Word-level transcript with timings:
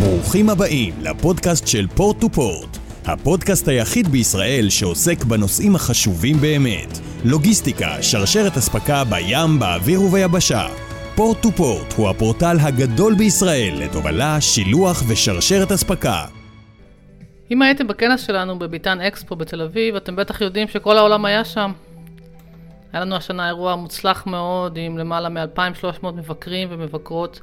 ברוכים 0.00 0.50
הבאים 0.50 0.94
לפודקאסט 1.02 1.66
של 1.66 1.86
פורט 1.86 2.20
טו 2.20 2.28
פורט, 2.28 2.78
הפודקאסט 3.04 3.68
היחיד 3.68 4.08
בישראל 4.08 4.66
שעוסק 4.70 5.24
בנושאים 5.24 5.74
החשובים 5.74 6.36
באמת, 6.36 6.98
לוגיסטיקה, 7.24 8.02
שרשרת 8.02 8.56
אספקה 8.56 9.04
בים, 9.04 9.58
באוויר 9.58 10.02
וביבשה. 10.02 10.66
פורט 11.14 11.42
טו 11.42 11.50
פורט 11.52 11.92
הוא 11.96 12.08
הפורטל 12.08 12.56
הגדול 12.60 13.14
בישראל 13.14 13.74
לתובלה, 13.76 14.40
שילוח 14.40 15.02
ושרשרת 15.08 15.72
אספקה. 15.72 16.24
אם 17.50 17.62
הייתם 17.62 17.86
בכנס 17.86 18.26
שלנו 18.26 18.58
בביתן 18.58 19.00
אקספו 19.00 19.36
בתל 19.36 19.62
אביב, 19.62 19.96
אתם 19.96 20.16
בטח 20.16 20.40
יודעים 20.40 20.68
שכל 20.68 20.98
העולם 20.98 21.24
היה 21.24 21.44
שם. 21.44 21.72
היה 22.92 23.00
לנו 23.00 23.16
השנה 23.16 23.48
אירוע 23.48 23.76
מוצלח 23.76 24.26
מאוד 24.26 24.78
עם 24.80 24.98
למעלה 24.98 25.28
מ-2,300 25.28 26.06
מבקרים 26.06 26.68
ומבקרות 26.70 27.40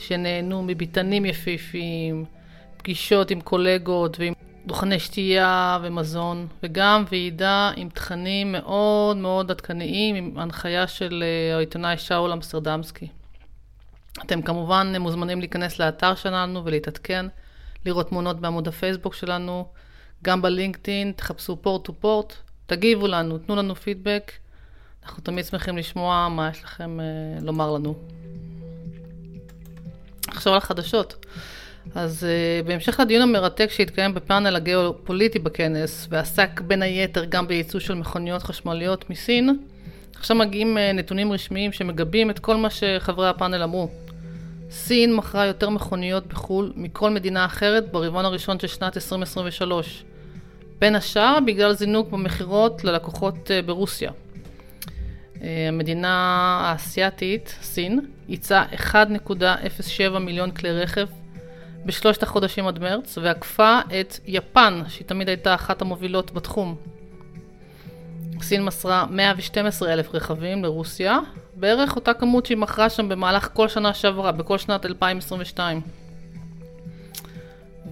שנהנו 0.00 0.62
מביתנים 0.62 1.24
יפהפיים, 1.24 2.24
פגישות 2.76 3.30
עם 3.30 3.40
קולגות 3.40 4.20
ועם 4.20 4.32
דוכני 4.66 4.98
שתייה 4.98 5.78
ומזון, 5.82 6.46
וגם 6.62 7.04
ועידה 7.10 7.70
עם 7.76 7.88
תכנים 7.88 8.52
מאוד 8.52 9.16
מאוד 9.16 9.50
עדכניים, 9.50 10.14
עם 10.16 10.38
הנחיה 10.38 10.86
של 10.86 11.24
אה, 11.26 11.56
העיתונאי 11.56 11.96
שאול 11.98 12.32
אמסטרדמסקי. 12.32 13.08
אתם 14.24 14.42
כמובן 14.42 14.92
מוזמנים 15.00 15.40
להיכנס 15.40 15.78
לאתר 15.78 16.14
שלנו 16.14 16.64
ולהתעדכן, 16.64 17.26
לראות 17.86 18.08
תמונות 18.08 18.40
בעמוד 18.40 18.68
הפייסבוק 18.68 19.14
שלנו, 19.14 19.68
גם 20.24 20.42
בלינקדאין, 20.42 21.12
תחפשו 21.12 21.56
פורט 21.56 21.84
טו 21.84 21.92
פורט, 21.92 22.34
תגיבו 22.66 23.06
לנו, 23.06 23.38
תנו 23.38 23.56
לנו 23.56 23.74
פידבק. 23.74 24.32
אנחנו 25.02 25.22
תמיד 25.22 25.44
שמחים 25.44 25.78
לשמוע 25.78 26.28
מה 26.28 26.50
יש 26.50 26.64
לכם 26.64 27.00
אה, 27.00 27.04
לומר 27.40 27.70
לנו. 27.70 27.94
עכשיו 30.30 30.52
על 30.52 30.58
החדשות. 30.58 31.26
אז 31.94 32.26
uh, 32.26 32.66
בהמשך 32.66 33.00
לדיון 33.00 33.22
המרתק 33.22 33.70
שהתקיים 33.70 34.14
בפאנל 34.14 34.56
הגיאופוליטי 34.56 35.38
בכנס, 35.38 36.06
ועסק 36.10 36.60
בין 36.60 36.82
היתר 36.82 37.24
גם 37.24 37.46
בייצוא 37.48 37.80
של 37.80 37.94
מכוניות 37.94 38.42
חשמליות 38.42 39.10
מסין, 39.10 39.58
עכשיו 40.16 40.36
מגיעים 40.36 40.76
uh, 40.76 40.96
נתונים 40.96 41.32
רשמיים 41.32 41.72
שמגבים 41.72 42.30
את 42.30 42.38
כל 42.38 42.56
מה 42.56 42.68
שחברי 42.70 43.28
הפאנל 43.28 43.62
אמרו. 43.62 43.88
סין 44.70 45.14
מכרה 45.14 45.46
יותר 45.46 45.70
מכוניות 45.70 46.26
בחו"ל 46.26 46.72
מכל 46.76 47.10
מדינה 47.10 47.44
אחרת 47.44 47.92
ברבעון 47.92 48.24
הראשון 48.24 48.58
של 48.58 48.66
שנת 48.66 48.96
2023. 48.96 50.04
בין 50.78 50.94
השאר 50.94 51.38
בגלל 51.46 51.72
זינוק 51.72 52.10
במכירות 52.10 52.84
ללקוחות 52.84 53.34
uh, 53.34 53.66
ברוסיה. 53.66 54.10
המדינה 55.68 56.10
האסייתית, 56.64 57.54
סין, 57.62 58.00
ייצאה 58.28 58.64
1.07 58.72 60.18
מיליון 60.18 60.50
כלי 60.50 60.72
רכב 60.72 61.06
בשלושת 61.86 62.22
החודשים 62.22 62.66
עד 62.66 62.78
מרץ, 62.78 63.18
ועקפה 63.22 63.80
את 64.00 64.18
יפן, 64.26 64.82
שהיא 64.88 65.06
תמיד 65.06 65.28
הייתה 65.28 65.54
אחת 65.54 65.82
המובילות 65.82 66.32
בתחום. 66.32 66.76
סין 68.42 68.64
מסרה 68.64 69.06
112 69.10 69.92
אלף 69.92 70.14
רכבים 70.14 70.64
לרוסיה, 70.64 71.18
בערך 71.54 71.96
אותה 71.96 72.14
כמות 72.14 72.46
שהיא 72.46 72.58
מכרה 72.58 72.90
שם 72.90 73.08
במהלך 73.08 73.48
כל 73.52 73.68
שנה 73.68 73.94
שעברה, 73.94 74.32
בכל 74.32 74.58
שנת 74.58 74.86
2022. 74.86 75.80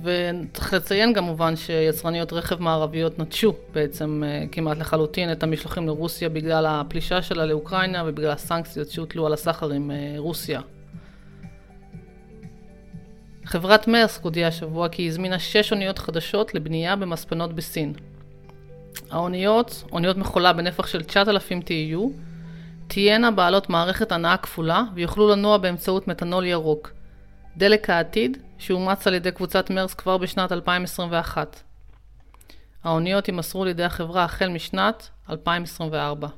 וצריך 0.02 0.74
לציין 0.74 1.14
כמובן 1.14 1.56
שיצרניות 1.56 2.32
רכב 2.32 2.62
מערביות 2.62 3.18
נטשו 3.18 3.54
בעצם 3.72 4.22
אה, 4.26 4.44
כמעט 4.52 4.78
לחלוטין 4.78 5.32
את 5.32 5.42
המשלוחים 5.42 5.86
לרוסיה 5.86 6.28
בגלל 6.28 6.66
הפלישה 6.66 7.22
שלה 7.22 7.46
לאוקראינה 7.46 8.02
ובגלל 8.06 8.30
הסנקציות 8.30 8.90
שהוטלו 8.90 9.26
על 9.26 9.32
הסחר 9.32 9.70
עם 9.70 9.90
אה, 9.90 10.14
רוסיה. 10.16 10.60
חברת 13.44 13.88
מרסק 13.88 14.22
הודיעה 14.22 14.48
השבוע 14.48 14.88
כי 14.88 15.02
היא 15.02 15.08
הזמינה 15.08 15.38
שש 15.38 15.72
אוניות 15.72 15.98
חדשות 15.98 16.54
לבנייה 16.54 16.96
במספנות 16.96 17.54
בסין. 17.54 17.92
האוניות, 19.10 19.84
אוניות 19.92 20.16
מכולה 20.16 20.52
בנפח 20.52 20.86
של 20.86 21.02
9,000 21.02 21.60
TU, 21.60 21.98
תהיינה 22.86 23.30
בעלות 23.30 23.70
מערכת 23.70 24.12
הנעה 24.12 24.36
כפולה 24.36 24.82
ויוכלו 24.94 25.28
לנוע 25.28 25.56
באמצעות 25.56 26.08
מתנול 26.08 26.44
ירוק. 26.44 26.92
דלק 27.56 27.90
העתיד, 27.90 28.38
שאומץ 28.58 29.06
על 29.06 29.14
ידי 29.14 29.32
קבוצת 29.32 29.70
מרס 29.70 29.94
כבר 29.94 30.16
בשנת 30.16 30.52
2021. 30.52 31.60
האוניות 32.84 33.28
יימסרו 33.28 33.64
לידי 33.64 33.84
החברה 33.84 34.24
החל 34.24 34.48
משנת 34.48 35.08
2024. 35.30 36.28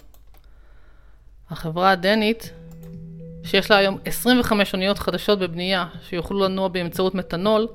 החברה 1.50 1.90
הדנית 1.90 2.52
שיש 3.44 3.70
לה 3.70 3.76
היום 3.76 3.98
25 4.04 4.74
אוניות 4.74 4.98
חדשות 4.98 5.38
בבנייה 5.38 5.86
שיוכלו 6.08 6.44
לנוע 6.44 6.68
באמצעות 6.68 7.14
מתנול, 7.14 7.66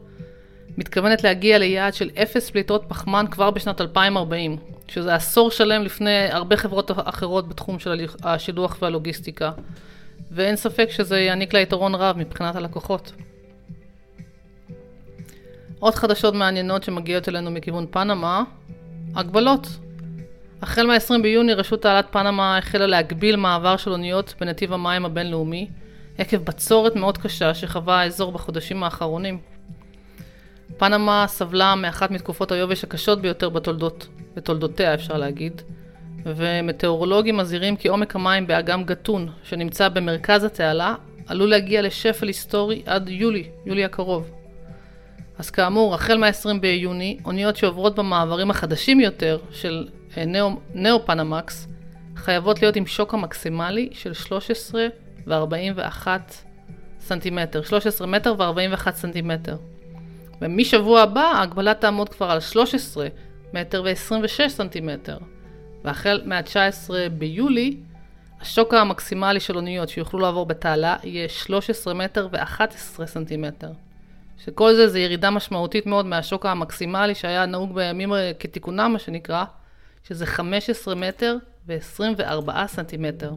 מתכוונת 0.78 1.24
להגיע 1.24 1.58
ליעד 1.58 1.94
של 1.94 2.10
אפס 2.22 2.50
פליטות 2.50 2.84
פחמן 2.88 3.26
כבר 3.32 3.52
בשנת 3.52 3.82
2040, 3.82 4.58
שזה 4.88 5.16
עשור 5.16 5.52
שלם 5.52 5.84
לפני 5.84 6.28
הרבה 6.32 6.58
חברות 6.58 6.92
אחרות 6.96 7.50
בתחום 7.50 7.80
של 7.80 8.06
השילוח 8.24 8.78
והלוגיסטיקה, 8.82 9.52
ואין 10.32 10.56
ספק 10.56 10.90
שזה 10.90 11.20
יעניק 11.20 11.54
לה 11.54 11.60
יתרון 11.60 11.96
רב 11.96 12.18
מבחינת 12.18 12.56
הלקוחות. 12.56 13.12
עוד 15.86 15.96
חדשות 15.96 16.34
מעניינות 16.34 16.84
שמגיעות 16.84 17.30
אלינו 17.30 17.52
מכיוון 17.52 17.86
פנמה, 17.92 18.44
הגבלות. 19.16 19.68
החל 20.62 20.88
מה-20 20.88 21.22
ביוני 21.22 21.54
רשות 21.54 21.82
תעלת 21.82 22.08
פנמה 22.12 22.58
החלה 22.58 22.88
להגביל 22.88 23.36
מעבר 23.36 23.78
של 23.78 23.92
אוניות 23.92 24.36
בנתיב 24.40 24.74
המים 24.74 25.06
הבינלאומי, 25.06 25.68
עקב 26.18 26.38
בצורת 26.38 26.96
מאוד 26.96 27.18
קשה 27.18 27.54
שחווה 27.54 28.02
האזור 28.02 28.32
בחודשים 28.32 28.84
האחרונים. 28.84 29.40
פנמה 30.78 31.26
סבלה 31.28 31.76
מאחת 31.76 32.12
מתקופות 32.12 32.52
היובש 32.52 32.84
הקשות 32.84 33.22
ביותר 33.22 33.50
בתולדות, 33.50 34.08
בתולדותיה 34.36 34.94
אפשר 34.94 35.18
להגיד, 35.18 35.62
ומטאורולוגים 36.26 37.38
מזהירים 37.38 37.76
כי 37.76 37.88
עומק 37.88 38.16
המים 38.16 38.48
באגם 38.48 38.84
גתון, 38.84 39.30
שנמצא 39.44 39.90
במרכז 39.90 40.44
התעלה, 40.44 40.96
עלול 41.28 41.50
להגיע 41.50 41.82
לשפל 41.82 42.28
היסטורי 42.28 42.84
עד 42.86 43.10
יולי, 43.10 43.50
יולי 43.66 43.86
הקרוב. 43.86 44.45
אז 45.38 45.50
כאמור, 45.50 45.96
החל 45.96 46.18
מה-20 46.18 46.60
ביוני, 46.60 47.18
אוניות 47.26 47.56
שעוברות 47.56 47.96
במעברים 47.96 48.52
החדשים 48.52 49.00
יותר 49.00 49.38
של 49.52 49.88
נאו-פנמקס 50.74 51.68
חייבות 52.16 52.62
להיות 52.62 52.76
עם 52.76 52.86
שוק 52.86 53.14
המקסימלי 53.14 53.90
של 53.92 54.14
13 54.14 54.88
ו-41 55.28 56.08
סנטימטר, 57.00 57.62
13 57.62 58.08
מטר 58.08 58.36
ו-41 58.38 58.92
סנטימטר. 58.92 59.58
ומשבוע 60.42 61.02
הבא 61.02 61.22
ההגבלה 61.22 61.74
תעמוד 61.74 62.10
כבר 62.10 62.32
על 62.32 62.40
13 62.40 63.08
מטר 63.54 63.84
ו-26 63.86 64.48
סנטימטר. 64.48 65.18
והחל 65.84 66.22
מה-19 66.26 66.90
ביולי, 67.18 67.78
השוק 68.42 68.74
המקסימלי 68.74 69.40
של 69.40 69.56
אוניות 69.56 69.90
שיוכלו 69.90 70.20
לעבור 70.20 70.46
בתעלה 70.46 70.96
יהיה 71.04 71.30
13 71.30 71.94
מטר 71.94 72.28
ו-11 72.32 73.06
סנטימטר. 73.06 73.72
שכל 74.46 74.76
זה 74.76 74.88
זה 74.88 75.00
ירידה 75.00 75.30
משמעותית 75.30 75.86
מאוד 75.86 76.06
מהשוק 76.06 76.46
המקסימלי 76.46 77.16
שהיה 77.16 77.46
נהוג 77.46 77.76
בימים 77.76 78.14
כתיקונם, 78.40 78.90
מה 78.94 79.00
שנקרא, 79.00 79.44
שזה 80.08 80.26
15 80.26 80.96
מטר 80.96 81.38
ו-24 81.68 82.68
סנטימטר. 82.68 83.32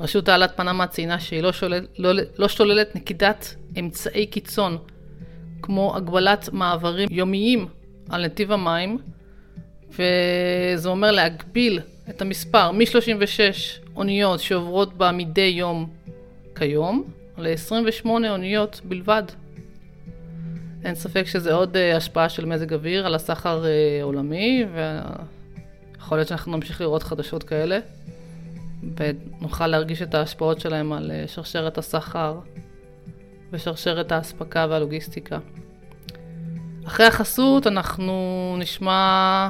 רשות 0.00 0.24
תעלת 0.24 0.56
פנמה 0.56 0.86
ציינה 0.86 1.20
שהיא 1.20 1.42
לא, 1.42 1.52
שולל, 1.52 1.86
לא, 1.98 2.22
לא 2.38 2.48
שוללת 2.48 2.96
נקידת 2.96 3.54
אמצעי 3.78 4.26
קיצון, 4.26 4.78
כמו 5.62 5.96
הגבלת 5.96 6.48
מעברים 6.52 7.08
יומיים 7.10 7.68
על 8.10 8.24
נתיב 8.24 8.52
המים, 8.52 8.98
וזה 9.90 10.88
אומר 10.88 11.10
להגביל 11.10 11.80
את 12.08 12.22
המספר 12.22 12.70
מ-36 12.70 13.38
אוניות 13.96 14.40
שעוברות 14.40 14.94
בה 14.94 15.12
מדי 15.12 15.40
יום 15.40 15.90
כיום, 16.54 17.04
ל-28 17.38 18.06
אוניות 18.06 18.80
בלבד. 18.84 19.22
אין 20.84 20.94
ספק 20.94 21.26
שזה 21.26 21.52
עוד 21.52 21.76
uh, 21.76 21.96
השפעה 21.96 22.28
של 22.28 22.44
מזג 22.44 22.72
אוויר 22.72 23.06
על 23.06 23.14
הסחר 23.14 23.64
uh, 23.64 24.02
עולמי, 24.02 24.66
ויכול 25.96 26.18
להיות 26.18 26.28
שאנחנו 26.28 26.56
נמשיך 26.56 26.80
לראות 26.80 27.02
חדשות 27.02 27.42
כאלה, 27.42 27.78
ונוכל 28.96 29.66
להרגיש 29.66 30.02
את 30.02 30.14
ההשפעות 30.14 30.60
שלהם 30.60 30.92
על 30.92 31.10
uh, 31.10 31.28
שרשרת 31.28 31.78
הסחר 31.78 32.38
ושרשרת 33.52 34.12
האספקה 34.12 34.66
והלוגיסטיקה. 34.70 35.38
אחרי 36.86 37.06
החסות 37.06 37.66
אנחנו 37.66 38.56
נשמע 38.58 39.48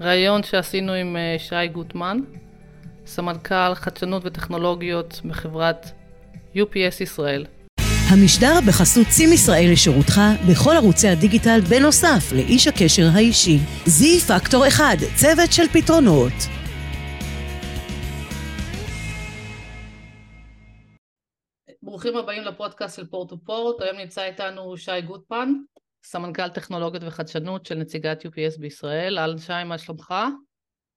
ראיון 0.00 0.42
שעשינו 0.42 0.92
עם 0.92 1.16
שי 1.38 1.68
גוטמן, 1.72 2.18
סמנכ"ל 3.06 3.74
חדשנות 3.74 4.22
וטכנולוגיות 4.24 5.20
בחברת 5.24 5.86
UPS 6.54 7.00
ישראל. 7.00 7.46
המשדר 8.12 8.54
בחסות 8.68 9.06
צים 9.06 9.32
ישראל 9.32 9.68
לשירותך 9.72 10.20
בכל 10.50 10.70
ערוצי 10.76 11.08
הדיגיטל 11.08 11.60
בנוסף 11.70 12.32
לאיש 12.36 12.66
הקשר 12.66 13.06
האישי. 13.14 13.58
זי 13.86 14.20
פקטור 14.20 14.68
אחד, 14.68 14.96
צוות 15.16 15.52
של 15.52 15.62
פתרונות. 15.72 16.32
ברוכים 21.82 22.16
הבאים 22.16 22.42
לפודקאסט 22.42 22.96
של 22.96 23.06
פורט 23.06 23.28
טו 23.28 23.36
פורט, 23.44 23.80
היום 23.80 23.96
נמצא 23.96 24.24
איתנו 24.24 24.76
שי 24.76 25.00
גוטפן, 25.06 25.52
סמנכ"ל 26.04 26.48
טכנולוגיות 26.48 27.04
וחדשנות 27.06 27.66
של 27.66 27.74
נציגת 27.74 28.26
UPS 28.26 28.60
בישראל. 28.60 29.18
אהלן 29.18 29.38
שי, 29.38 29.64
מה 29.66 29.78
שלומך? 29.78 30.14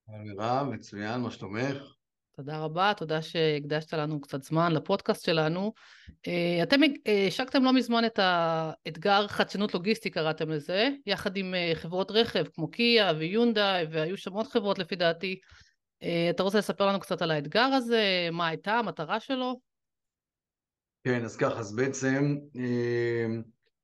מירב, 0.07 0.67
מצוין, 0.69 1.21
מה 1.21 1.31
שלומך? 1.31 1.94
תודה 2.37 2.57
רבה, 2.57 2.93
תודה 2.97 3.21
שהקדשת 3.21 3.93
לנו 3.93 4.21
קצת 4.21 4.43
זמן 4.43 4.71
לפודקאסט 4.71 5.25
שלנו. 5.25 5.73
אה, 6.27 6.63
אתם 6.63 6.79
השקתם 7.27 7.63
לא 7.63 7.73
מזמן 7.73 8.05
את 8.05 8.19
האתגר 8.21 9.27
חדשנות 9.27 9.73
לוגיסטי, 9.73 10.09
קראתם 10.09 10.49
לזה, 10.49 10.89
יחד 11.05 11.37
עם 11.37 11.55
אה, 11.55 11.71
חברות 11.75 12.11
רכב 12.11 12.43
כמו 12.53 12.71
קיה 12.71 13.13
ויונדאי, 13.17 13.85
והיו 13.91 14.17
שם 14.17 14.33
עוד 14.33 14.47
חברות 14.47 14.79
לפי 14.79 14.95
דעתי. 14.95 15.39
אה, 16.03 16.27
אתה 16.29 16.43
רוצה 16.43 16.57
לספר 16.57 16.85
לנו 16.85 16.99
קצת 16.99 17.21
על 17.21 17.31
האתגר 17.31 17.69
הזה, 17.73 18.29
מה 18.31 18.47
הייתה 18.47 18.73
המטרה 18.73 19.19
שלו? 19.19 19.59
כן, 21.03 21.23
אז 21.23 21.37
ככה, 21.37 21.59
אז 21.59 21.75
בעצם 21.75 22.37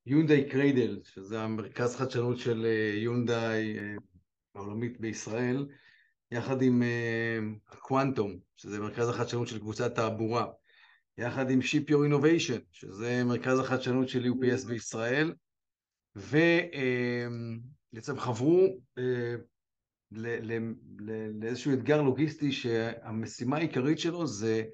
יונדאי 0.06 0.48
קריידל, 0.48 1.00
שזה 1.04 1.40
המרכז 1.40 1.96
חדשנות 1.96 2.38
של 2.38 2.66
יונדאי 2.94 3.76
העולמית 4.54 5.00
בישראל, 5.00 5.66
יחד 6.32 6.62
עם 6.62 6.82
קוואנטום, 7.78 8.32
uh, 8.32 8.36
שזה 8.56 8.80
מרכז 8.80 9.08
החדשנות 9.08 9.48
של 9.48 9.58
קבוצת 9.58 9.94
תעבורה, 9.94 10.46
יחד 11.18 11.50
עם 11.50 11.60
Ship 11.60 11.90
Your 11.90 12.10
Innovation, 12.10 12.60
שזה 12.72 13.24
מרכז 13.24 13.58
החדשנות 13.58 14.08
של 14.08 14.24
UPS 14.24 14.66
בישראל, 14.66 15.34
ובעצם 16.16 18.16
uh, 18.16 18.20
חברו 18.20 18.80
uh, 18.98 19.02
לאיזשהו 21.40 21.72
אתגר 21.72 22.02
לוגיסטי 22.02 22.52
שהמשימה 22.52 23.56
העיקרית 23.56 23.98
שלו 23.98 24.26
זה 24.26 24.64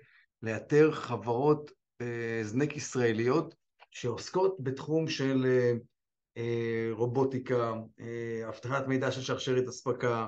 לאתר 0.43 0.93
חברות 0.93 1.71
הזנק 2.41 2.77
ישראליות 2.77 3.55
שעוסקות 3.91 4.57
בתחום 4.61 5.09
של 5.09 5.47
רובוטיקה, 6.93 7.73
אבטחת 8.49 8.87
מידע 8.87 9.13
של 9.13 9.21
שרשרת 9.21 9.69
אספקה, 9.69 10.27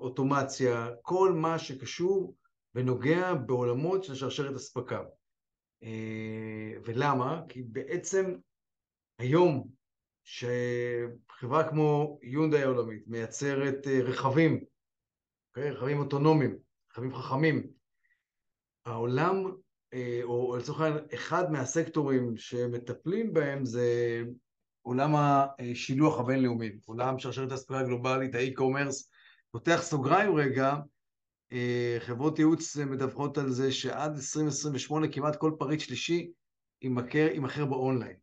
אוטומציה, 0.00 0.88
כל 1.02 1.32
מה 1.32 1.58
שקשור 1.58 2.36
ונוגע 2.74 3.34
בעולמות 3.34 4.04
של 4.04 4.14
שרשרת 4.14 4.56
אספקה. 4.56 5.02
אה, 5.82 6.72
ולמה? 6.84 7.42
כי 7.48 7.62
בעצם 7.62 8.34
היום 9.18 9.68
שחברה 10.24 11.70
כמו 11.70 12.18
יונדאי 12.22 12.62
העולמית 12.62 13.02
מייצרת 13.06 13.86
אה, 13.86 14.00
רכבים, 14.02 14.64
אוקיי? 15.48 15.70
רכבים 15.70 15.98
אוטונומיים, 15.98 16.58
רכבים 16.90 17.14
חכמים, 17.14 17.66
העולם, 18.86 19.44
אה, 19.94 20.20
או 20.22 20.56
לצורך 20.56 20.80
העניין, 20.80 21.04
אחד 21.14 21.52
מהסקטורים 21.52 22.36
שמטפלים 22.36 23.32
בהם 23.32 23.64
זה 23.64 24.22
עולם 24.82 25.14
השילוח 25.16 26.20
הבינלאומי, 26.20 26.70
עולם 26.84 27.18
שרשרת 27.18 27.50
האספקה 27.52 27.78
הגלובלית, 27.80 28.34
האי-קומרס, 28.34 29.10
פותח 29.50 29.80
סוגריים 29.82 30.36
רגע, 30.36 30.76
אה, 31.52 31.96
חברות 32.00 32.38
ייעוץ 32.38 32.76
מדווחות 32.76 33.38
על 33.38 33.50
זה 33.50 33.72
שעד 33.72 34.12
2028 34.12 35.08
כמעט 35.08 35.36
כל 35.36 35.52
פריט 35.58 35.80
שלישי 35.80 36.30
יימכר 36.82 37.64
באונליין. 37.64 38.16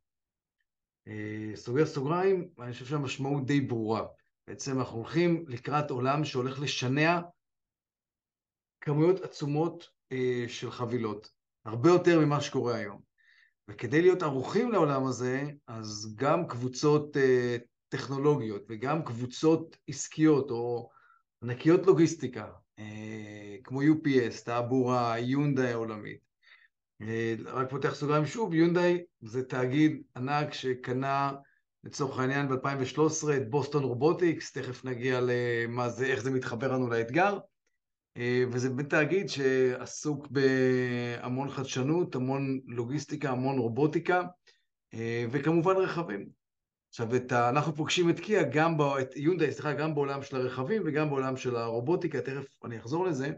אה, 1.07 1.51
סוגר 1.55 1.85
סוגריים, 1.85 2.49
אני 2.59 2.73
חושב 2.73 2.85
שהמשמעות 2.85 3.45
די 3.45 3.61
ברורה. 3.61 4.05
בעצם 4.47 4.79
אנחנו 4.79 4.97
הולכים 4.97 5.45
לקראת 5.47 5.91
עולם 5.91 6.25
שהולך 6.25 6.59
לשנע 6.59 7.19
כמויות 8.81 9.21
עצומות 9.21 9.89
אה, 10.11 10.45
של 10.47 10.71
חבילות, 10.71 11.31
הרבה 11.65 11.89
יותר 11.89 12.19
ממה 12.19 12.41
שקורה 12.41 12.75
היום. 12.75 13.08
וכדי 13.69 14.01
להיות 14.01 14.23
ערוכים 14.23 14.71
לעולם 14.71 15.05
הזה, 15.05 15.43
אז 15.67 16.13
גם 16.15 16.47
קבוצות 16.47 17.17
אה, 17.17 17.57
טכנולוגיות 17.89 18.61
וגם 18.69 19.03
קבוצות 19.03 19.77
עסקיות 19.87 20.51
או 20.51 20.89
ענקיות 21.43 21.87
לוגיסטיקה, 21.87 22.47
אה, 22.79 23.55
כמו 23.63 23.81
UPS, 23.81 24.43
תעבורה, 24.45 25.19
יונדאי 25.19 25.71
העולמית. 25.71 26.19
אה, 27.01 27.35
רק 27.45 27.69
פותח 27.69 27.95
סוגריים 27.95 28.25
שוב, 28.25 28.53
יונדאי 28.53 29.03
זה 29.21 29.43
תאגיד 29.43 30.01
ענק 30.15 30.53
שקנה 30.53 31.31
לצורך 31.83 32.19
העניין 32.19 32.47
ב-2013 32.49 33.31
את 33.37 33.49
בוסטון 33.49 33.83
רובוטיקס, 33.83 34.51
תכף 34.51 34.85
נגיע 34.85 35.19
למה 35.21 35.89
זה, 35.89 36.05
איך 36.05 36.21
זה 36.21 36.31
מתחבר 36.31 36.73
לנו 36.73 36.87
לאתגר. 36.87 37.37
אה, 38.19 38.43
וזה 38.51 38.69
באמת 38.69 38.89
תאגיד 38.89 39.29
שעסוק 39.29 40.27
בהמון 40.27 41.49
חדשנות, 41.49 42.15
המון 42.15 42.59
לוגיסטיקה, 42.65 43.29
המון 43.29 43.57
רובוטיקה, 43.57 44.23
אה, 44.93 45.25
וכמובן 45.31 45.75
רכבים. 45.75 46.29
עכשיו, 46.89 47.07
ה... 47.31 47.49
אנחנו 47.49 47.75
פוגשים 47.75 48.09
את 48.09 48.19
קיה, 48.19 48.43
גם 48.43 48.77
ב... 48.77 48.81
את 48.81 49.15
יונדאי, 49.15 49.51
סליחה, 49.51 49.73
גם 49.73 49.95
בעולם 49.95 50.23
של 50.23 50.35
הרכבים 50.35 50.81
וגם 50.85 51.09
בעולם 51.09 51.37
של 51.37 51.55
הרובוטיקה, 51.55 52.21
תכף 52.21 52.63
אני 52.65 52.79
אחזור 52.79 53.05
לזה, 53.05 53.31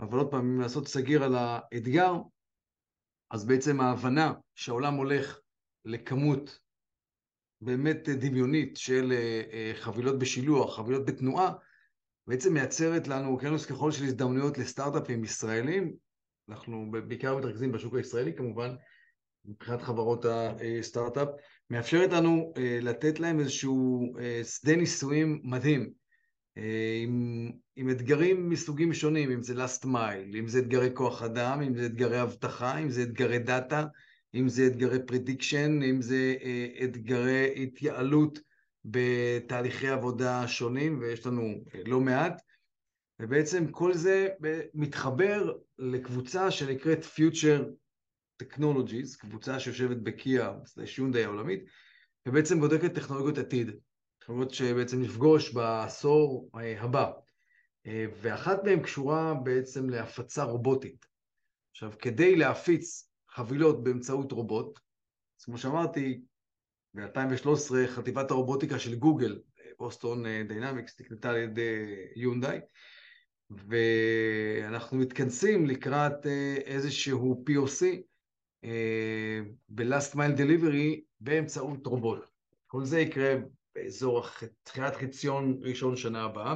אבל 0.00 0.18
עוד 0.18 0.30
פעם, 0.30 0.40
אם 0.40 0.60
לעשות 0.60 0.88
סגיר 0.88 1.24
על 1.24 1.34
האתגר, 1.34 2.14
אז 3.30 3.44
בעצם 3.44 3.80
ההבנה 3.80 4.32
שהעולם 4.54 4.94
הולך 4.94 5.38
לכמות 5.84 6.58
באמת 7.60 8.08
דמיונית 8.08 8.76
של 8.76 9.12
אה, 9.12 9.72
חבילות 9.74 10.18
בשילוח, 10.18 10.76
חבילות 10.76 11.06
בתנועה, 11.06 11.52
בעצם 12.26 12.54
מייצרת 12.54 13.08
לנו 13.08 13.28
אוקיינוס 13.28 13.66
ככל 13.66 13.92
של 13.92 14.04
הזדמנויות 14.04 14.58
לסטארט-אפים 14.58 15.24
ישראלים, 15.24 15.92
אנחנו 16.48 16.90
בעיקר 17.08 17.36
מתרכזים 17.36 17.72
בשוק 17.72 17.94
הישראלי 17.94 18.32
כמובן, 18.36 18.74
מבחינת 19.44 19.82
חברות 19.82 20.26
הסטארט-אפ, 20.28 21.28
מאפשרת 21.70 22.12
לנו 22.12 22.52
אה, 22.56 22.78
לתת 22.82 23.20
להם 23.20 23.40
איזשהו 23.40 24.12
אה, 24.18 24.44
שדה 24.44 24.76
ניסויים 24.76 25.40
מדהים, 25.44 25.90
אה, 26.58 27.00
עם, 27.02 27.50
עם 27.76 27.90
אתגרים 27.90 28.48
מסוגים 28.48 28.94
שונים, 28.94 29.30
אם 29.30 29.42
זה 29.42 29.64
last 29.64 29.84
mile, 29.84 30.36
אם 30.38 30.48
זה 30.48 30.58
אתגרי 30.58 30.90
כוח 30.94 31.22
אדם, 31.22 31.62
אם 31.62 31.76
זה 31.76 31.86
אתגרי 31.86 32.22
אבטחה, 32.22 32.78
אם 32.78 32.90
זה 32.90 33.02
אתגרי 33.02 33.38
דאטה, 33.38 33.86
אם 34.34 34.48
זה 34.48 34.66
אתגרי 34.66 34.98
prediction, 35.10 35.84
אם 35.84 36.02
זה 36.02 36.34
אתגרי 36.84 37.62
התייעלות 37.62 38.38
בתהליכי 38.84 39.88
עבודה 39.88 40.48
שונים, 40.48 41.00
ויש 41.00 41.26
לנו 41.26 41.64
לא 41.86 42.00
מעט, 42.00 42.42
ובעצם 43.20 43.70
כל 43.70 43.94
זה 43.94 44.28
מתחבר 44.74 45.52
לקבוצה 45.78 46.50
שנקראת 46.50 46.98
Future 47.04 47.62
Technologies, 48.42 49.18
קבוצה 49.18 49.60
שיושבת 49.60 49.96
בקיה, 49.96 50.52
שיונדאי 50.84 51.24
העולמית, 51.24 51.64
ובעצם 52.28 52.60
בודקת 52.60 52.94
טכנולוגיות 52.94 53.38
עתיד, 53.38 53.70
טכנולוגיות 54.18 54.54
שבעצם 54.54 55.02
נפגוש 55.02 55.52
בעשור 55.52 56.50
הבא. 56.78 57.10
ואחת 58.22 58.64
מהן 58.64 58.82
קשורה 58.82 59.34
בעצם 59.34 59.90
להפצה 59.90 60.44
רובוטית. 60.44 61.06
עכשיו, 61.70 61.92
כדי 61.98 62.36
להפיץ 62.36 63.10
חבילות 63.30 63.84
באמצעות 63.84 64.32
רובוט, 64.32 64.78
אז 65.40 65.44
כמו 65.44 65.58
שאמרתי, 65.58 66.22
ב-2013 66.94 67.74
חטיבת 67.86 68.30
הרובוטיקה 68.30 68.78
של 68.78 68.94
גוגל, 68.94 69.38
Boston 69.78 70.24
Dynamics, 70.48 71.00
נקנתה 71.00 71.30
על 71.30 71.36
ידי 71.36 71.96
Hyundai, 72.16 72.58
ואנחנו 73.50 74.98
מתכנסים 74.98 75.66
לקראת 75.66 76.26
אה, 76.26 76.56
איזשהו 76.64 77.44
POC 77.48 77.84
אה, 78.64 79.40
ב-Last 79.68 80.14
Mile 80.14 80.38
Delivery 80.38 81.00
באמצעות 81.20 81.86
רובוט. 81.86 82.24
כל 82.66 82.84
זה 82.84 83.00
יקרה 83.00 83.34
באזור 83.74 84.26
תחילת 84.62 84.96
חציון 84.96 85.60
ראשון 85.62 85.96
שנה 85.96 86.24
הבאה. 86.24 86.54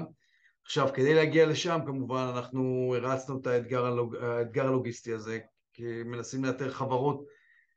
עכשיו, 0.65 0.89
כדי 0.95 1.15
להגיע 1.15 1.47
לשם, 1.47 1.81
כמובן, 1.87 2.33
אנחנו 2.37 2.95
הרצנו 2.97 3.41
את 3.41 3.47
האתגר, 3.47 3.85
הלוג... 3.85 4.17
האתגר 4.17 4.67
הלוגיסטי 4.67 5.13
הזה, 5.13 5.39
כי 5.73 6.03
מנסים 6.05 6.45
לאתר 6.45 6.71
חברות 6.71 7.25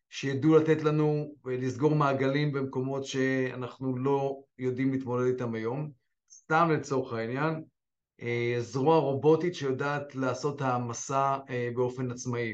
שידעו 0.10 0.56
לתת 0.56 0.84
לנו 0.84 1.36
ולסגור 1.46 1.96
מעגלים 1.96 2.52
במקומות 2.52 3.06
שאנחנו 3.06 3.98
לא 3.98 4.42
יודעים 4.58 4.92
להתמודד 4.92 5.26
איתם 5.26 5.56
היום. 5.56 5.92
סתם 6.32 6.70
לצורך 6.72 7.14
העניין, 7.14 7.64
אה, 8.22 8.56
זרוע 8.60 8.98
רובוטית 8.98 9.56
שיודעת 9.56 10.16
לעשות 10.16 10.62
העמסה 10.62 11.38
אה, 11.50 11.70
באופן 11.76 12.12
עצמאי, 12.12 12.54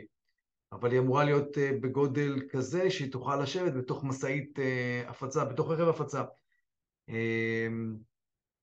אבל 0.72 0.92
היא 0.92 1.00
אמורה 1.00 1.24
להיות 1.24 1.58
אה, 1.58 1.72
בגודל 1.82 2.42
כזה 2.50 2.92
שהיא 2.92 3.12
תוכל 3.12 3.42
לשבת 3.42 3.74
בתוך 3.74 4.04
משאית 4.04 4.60
הפצה, 5.08 5.46
בתוך 5.46 5.72
רכב 5.72 5.88
הפצה. 5.88 6.24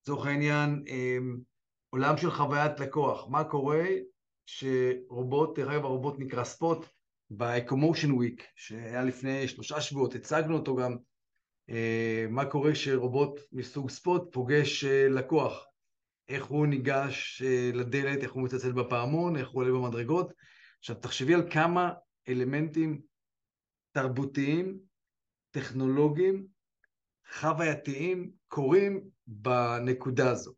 לצורך 0.02 0.26
העניין, 0.26 0.84
עולם 1.90 2.16
של 2.16 2.30
חוויית 2.30 2.80
לקוח, 2.80 3.28
מה 3.28 3.44
קורה 3.44 3.84
שרובוט, 4.46 5.58
דרך 5.58 5.68
אגב 5.70 5.84
הרובוט 5.84 6.18
נקרא 6.18 6.44
ספוט, 6.44 6.86
ב-Ecomotion 7.36 8.08
Week, 8.08 8.42
שהיה 8.56 9.04
לפני 9.04 9.48
שלושה 9.48 9.80
שבועות, 9.80 10.14
הצגנו 10.14 10.54
אותו 10.54 10.76
גם, 10.76 10.96
אה, 11.70 12.26
מה 12.30 12.44
קורה 12.44 12.74
שרובוט 12.74 13.40
מסוג 13.52 13.90
ספוט 13.90 14.32
פוגש 14.32 14.84
אה, 14.84 15.08
לקוח, 15.08 15.66
איך 16.28 16.44
הוא 16.44 16.66
ניגש 16.66 17.42
אה, 17.42 17.70
לדלת, 17.74 18.22
איך 18.22 18.32
הוא 18.32 18.42
מצלצל 18.42 18.72
בפעמון, 18.72 19.36
איך 19.36 19.48
הוא 19.48 19.62
עולה 19.62 19.72
במדרגות. 19.72 20.32
עכשיו, 20.78 20.96
תחשבי 20.96 21.34
על 21.34 21.50
כמה 21.50 21.92
אלמנטים 22.28 23.00
תרבותיים, 23.92 24.78
טכנולוגיים, 25.50 26.46
חווייתיים, 27.32 28.30
קורים 28.48 29.08
בנקודה 29.26 30.30
הזו. 30.30 30.52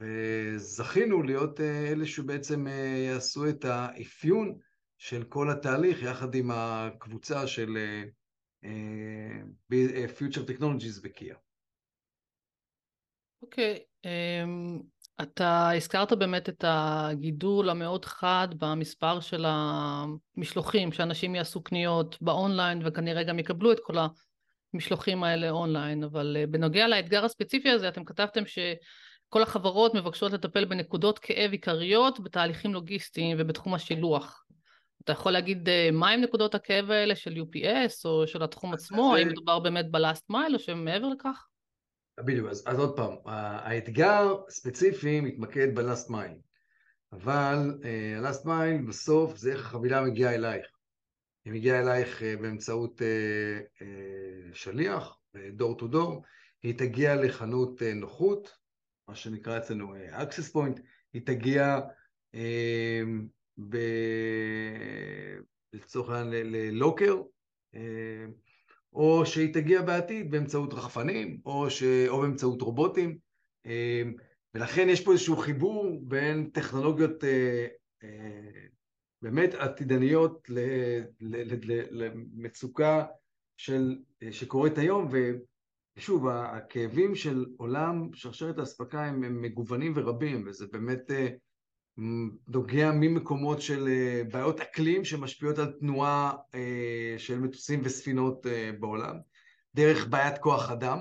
וזכינו 0.00 1.22
להיות 1.22 1.60
אלה 1.60 2.06
שבעצם 2.06 2.66
יעשו 3.06 3.48
את 3.48 3.64
האפיון 3.64 4.58
של 5.02 5.24
כל 5.24 5.50
התהליך 5.50 6.02
יחד 6.02 6.34
עם 6.34 6.50
הקבוצה 6.50 7.46
של 7.46 7.76
אה, 8.64 10.08
Future 10.18 10.48
Technologies 10.48 11.02
בקיה. 11.04 11.36
אוקיי, 13.42 13.78
okay, 13.78 14.06
אמ, 14.06 14.80
um, 14.80 15.22
אתה 15.22 15.70
הזכרת 15.76 16.12
באמת 16.12 16.48
את 16.48 16.64
הגידול 16.68 17.70
המאוד 17.70 18.04
חד 18.04 18.48
במספר 18.58 19.20
של 19.20 19.44
המשלוחים, 19.46 20.92
שאנשים 20.92 21.34
יעשו 21.34 21.62
קניות 21.62 22.22
באונליין 22.22 22.86
וכנראה 22.86 23.22
גם 23.22 23.38
יקבלו 23.38 23.72
את 23.72 23.78
כל 23.82 23.94
המשלוחים 24.74 25.24
האלה 25.24 25.50
אונליין, 25.50 26.04
אבל 26.04 26.36
uh, 26.42 26.46
בנוגע 26.50 26.88
לאתגר 26.88 27.24
הספציפי 27.24 27.70
הזה, 27.70 27.88
אתם 27.88 28.04
כתבתם 28.04 28.42
שכל 28.46 29.42
החברות 29.42 29.94
מבקשות 29.94 30.32
לטפל 30.32 30.64
בנקודות 30.64 31.18
כאב 31.18 31.52
עיקריות 31.52 32.20
בתהליכים 32.20 32.74
לוגיסטיים 32.74 33.36
ובתחום 33.40 33.74
השילוח. 33.74 34.44
אתה 35.04 35.12
יכול 35.12 35.32
להגיד 35.32 35.68
uh, 35.68 35.92
מהם 35.92 36.20
נקודות 36.20 36.54
הכאב 36.54 36.90
האלה 36.90 37.16
של 37.16 37.34
UPS 37.36 38.04
או 38.04 38.26
של 38.26 38.42
התחום 38.42 38.74
עצמו? 38.74 39.16
האם 39.16 39.28
מדובר 39.28 39.58
באמת 39.58 39.90
ב 39.90 39.98
last 39.98 40.30
mile 40.30 40.54
או 40.54 40.58
שמעבר 40.58 41.08
לכך? 41.08 41.46
בדיוק, 42.20 42.48
אז, 42.50 42.64
אז 42.66 42.78
עוד 42.78 42.96
פעם, 42.96 43.14
האתגר 43.24 44.34
ספציפי 44.48 45.20
מתמקד 45.20 45.74
ב 45.74 45.81
last 45.81 46.10
mile, 46.10 46.32
אבל 47.12 47.80
ה 48.18 48.23
last 48.23 48.44
uh, 48.44 48.48
mile 48.48 48.82
בסוף 48.82 49.36
זה 49.36 49.52
איך 49.52 49.60
החבילה 49.60 50.02
מגיעה 50.02 50.34
אלייך. 50.34 50.66
היא 51.44 51.52
מגיעה 51.52 51.80
אלייך 51.80 52.20
uh, 52.20 52.42
באמצעות 52.42 53.02
שליח, 54.52 55.18
דור 55.52 55.78
טו 55.78 55.88
דור, 55.88 56.22
היא 56.62 56.78
תגיע 56.78 57.16
לחנות 57.16 57.82
נוחות, 57.82 58.52
מה 59.08 59.14
שנקרא 59.14 59.58
אצלנו 59.58 59.94
access 59.94 60.52
point, 60.54 60.80
היא 61.12 61.22
תגיע 61.26 61.80
uh, 62.34 62.38
ב... 63.68 63.76
לצורך 65.72 66.10
העניין 66.10 66.52
ללוקר, 66.52 67.22
אה, 67.74 68.26
או 68.92 69.26
שהיא 69.26 69.54
תגיע 69.54 69.82
בעתיד 69.82 70.30
באמצעות 70.30 70.74
רחפנים, 70.74 71.40
או, 71.46 71.70
ש... 71.70 71.82
או 72.08 72.20
באמצעות 72.20 72.62
רובוטים, 72.62 73.18
אה, 73.66 74.02
ולכן 74.54 74.88
יש 74.88 75.04
פה 75.04 75.12
איזשהו 75.12 75.36
חיבור 75.36 76.00
בין 76.02 76.50
טכנולוגיות 76.50 77.24
אה, 77.24 77.66
באמת 79.22 79.54
עתידניות 79.54 80.48
למצוקה 81.90 83.06
של, 83.56 83.98
שקורית 84.30 84.78
היום, 84.78 85.08
ושוב, 85.96 86.28
הכאבים 86.28 87.14
של 87.14 87.46
עולם 87.56 88.10
שרשרת 88.14 88.58
האספקה 88.58 89.04
הם, 89.04 89.24
הם 89.24 89.42
מגוונים 89.42 89.92
ורבים, 89.96 90.44
וזה 90.46 90.66
באמת 90.66 91.10
נוגע 92.48 92.92
ממקומות 92.92 93.62
של 93.62 93.88
אה, 93.88 94.22
בעיות 94.32 94.60
אקלים 94.60 95.04
שמשפיעות 95.04 95.58
על 95.58 95.72
תנועה 95.80 96.32
אה, 96.54 97.14
של 97.18 97.40
מטוסים 97.40 97.80
וספינות 97.84 98.46
אה, 98.46 98.70
בעולם, 98.80 99.16
דרך 99.74 100.06
בעיית 100.06 100.38
כוח 100.38 100.70
אדם, 100.70 100.98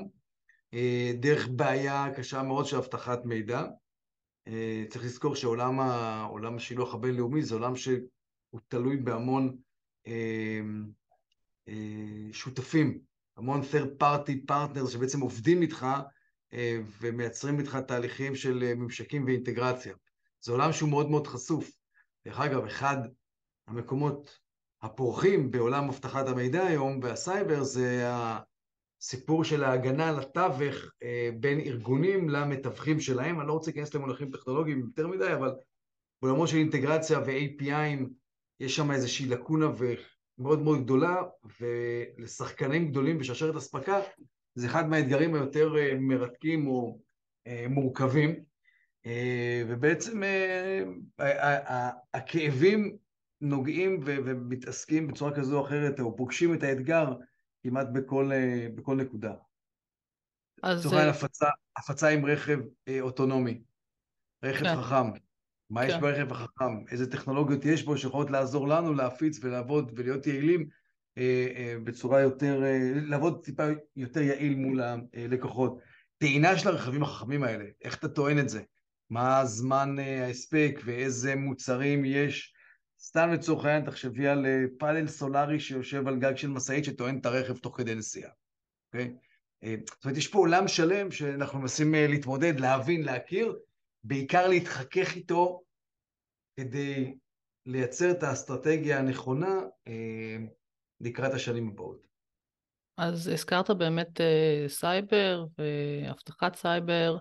דרך 1.19 1.47
בעיה 1.47 2.07
קשה 2.15 2.43
מאוד 2.43 2.65
של 2.65 2.77
אבטחת 2.77 3.25
מידע. 3.25 3.63
צריך 4.89 5.05
לזכור 5.05 5.35
שעולם 5.35 6.55
השילוח 6.55 6.93
הבינלאומי 6.93 7.43
זה 7.43 7.55
עולם 7.55 7.75
שהוא 7.75 8.59
תלוי 8.67 8.97
בהמון 8.97 9.57
שותפים, 12.31 12.99
המון 13.37 13.61
third 13.61 14.03
party 14.03 14.51
partners 14.51 14.89
שבעצם 14.89 15.21
עובדים 15.21 15.61
איתך 15.61 15.87
ומייצרים 17.01 17.59
איתך 17.59 17.77
תהליכים 17.87 18.35
של 18.35 18.73
ממשקים 18.75 19.25
ואינטגרציה. 19.25 19.93
זה 20.41 20.51
עולם 20.51 20.73
שהוא 20.73 20.89
מאוד 20.89 21.09
מאוד 21.09 21.27
חשוף. 21.27 21.71
דרך 22.25 22.39
אגב, 22.39 22.65
אחד 22.65 22.97
המקומות 23.67 24.39
הפורחים 24.81 25.51
בעולם 25.51 25.89
אבטחת 25.89 26.27
המידע 26.27 26.63
היום 26.63 26.99
והסייבר 27.03 27.63
זה 27.63 28.03
הסיפור 29.01 29.43
של 29.43 29.63
ההגנה 29.63 30.09
על 30.09 30.19
התווך 30.19 30.75
אה, 31.03 31.29
בין 31.39 31.59
ארגונים 31.59 32.29
למתווכים 32.29 32.99
שלהם. 32.99 33.39
אני 33.39 33.47
לא 33.47 33.53
רוצה 33.53 33.71
להיכנס 33.71 33.93
למונחים 33.93 34.31
טכנולוגיים 34.31 34.79
יותר 34.79 35.07
מדי, 35.07 35.33
אבל 35.33 35.51
בעולמות 36.21 36.47
של 36.47 36.57
אינטגרציה 36.57 37.19
ו-API'ים 37.19 38.09
יש 38.59 38.75
שם 38.75 38.91
איזושהי 38.91 39.25
לקונה 39.25 39.67
מאוד 40.37 40.61
מאוד 40.61 40.83
גדולה, 40.83 41.23
ולשחקנים 41.59 42.91
גדולים 42.91 43.17
בשרשרת 43.17 43.55
אספקה 43.55 43.99
זה 44.55 44.67
אחד 44.67 44.89
מהאתגרים 44.89 45.35
היותר 45.35 45.77
אה, 45.77 45.93
מרתקים 45.99 46.67
או 46.67 46.99
אה, 47.47 47.65
מורכבים. 47.69 48.50
אה, 49.05 49.63
ובעצם 49.67 50.23
אה, 51.19 51.89
הכאבים 52.13 52.97
נוגעים 53.41 53.99
ומתעסקים 54.05 55.07
בצורה 55.07 55.35
כזו 55.35 55.59
או 55.59 55.65
אחרת, 55.65 55.99
או 55.99 56.15
פוגשים 56.15 56.53
את 56.53 56.63
האתגר 56.63 57.13
כמעט 57.63 57.87
בכל, 57.93 58.31
אה, 58.31 58.67
בכל 58.75 58.95
נקודה. 58.95 59.33
אז... 60.63 60.79
לצורך 60.79 60.93
העניין 60.93 61.09
הפצה, 61.09 61.47
הפצה 61.77 62.09
עם 62.09 62.25
רכב 62.25 62.59
אוטונומי, 63.01 63.61
רכב 64.43 64.65
כן. 64.65 64.75
חכם. 64.75 65.19
מה 65.69 65.81
כן. 65.81 65.87
יש 65.87 65.95
ברכב 65.95 66.31
החכם? 66.31 66.85
איזה 66.91 67.11
טכנולוגיות 67.11 67.65
יש 67.65 67.83
בו 67.83 67.97
שיכולות 67.97 68.29
לעזור 68.29 68.67
לנו 68.67 68.93
להפיץ 68.93 69.39
ולעבוד 69.41 69.91
ולהיות 69.95 70.27
יעילים 70.27 70.69
בצורה 71.83 72.21
יותר, 72.21 72.63
לעבוד 72.93 73.43
טיפה 73.43 73.63
יותר 73.95 74.21
יעיל 74.21 74.55
מול 74.55 74.81
הלקוחות. 75.13 75.79
טעינה 76.17 76.57
של 76.57 76.67
הרכבים 76.67 77.03
החכמים 77.03 77.43
האלה, 77.43 77.65
איך 77.81 77.97
אתה 77.97 78.07
טוען 78.07 78.39
את 78.39 78.49
זה? 78.49 78.61
מה 79.11 79.45
זמן 79.45 79.95
אה, 79.99 80.25
ההספק 80.25 80.79
ואיזה 80.85 81.35
מוצרים 81.35 82.05
יש. 82.05 82.53
סתם 82.99 83.29
לצורך 83.33 83.65
העניין 83.65 83.85
תחשבי 83.85 84.27
על 84.27 84.45
אה, 84.45 84.63
פאנל 84.79 85.07
סולארי 85.07 85.59
שיושב 85.59 86.07
על 86.07 86.19
גג 86.19 86.35
של 86.35 86.47
משאית 86.47 86.85
שטוען 86.85 87.17
את 87.19 87.25
הרכב 87.25 87.57
תוך 87.57 87.77
כדי 87.77 87.95
נסיעה, 87.95 88.31
אוקיי? 88.87 89.13
אה, 89.63 89.75
זאת 89.87 90.05
אומרת, 90.05 90.17
יש 90.17 90.27
פה 90.27 90.39
עולם 90.39 90.67
שלם 90.67 91.11
שאנחנו 91.11 91.59
מנסים 91.59 91.93
להתמודד, 91.93 92.59
להבין, 92.59 93.03
להכיר, 93.03 93.59
בעיקר 94.03 94.47
להתחכך 94.47 95.15
איתו 95.15 95.61
כדי 96.59 97.15
לייצר 97.65 98.11
את 98.11 98.23
האסטרטגיה 98.23 98.99
הנכונה 98.99 99.59
לקראת 101.01 101.33
השנים 101.33 101.67
הבאות. 101.67 102.07
אז 102.97 103.27
הזכרת 103.27 103.69
באמת 103.71 104.21
סייבר 104.67 105.45
ואבטחת 105.57 106.55
סייבר. 106.55 107.17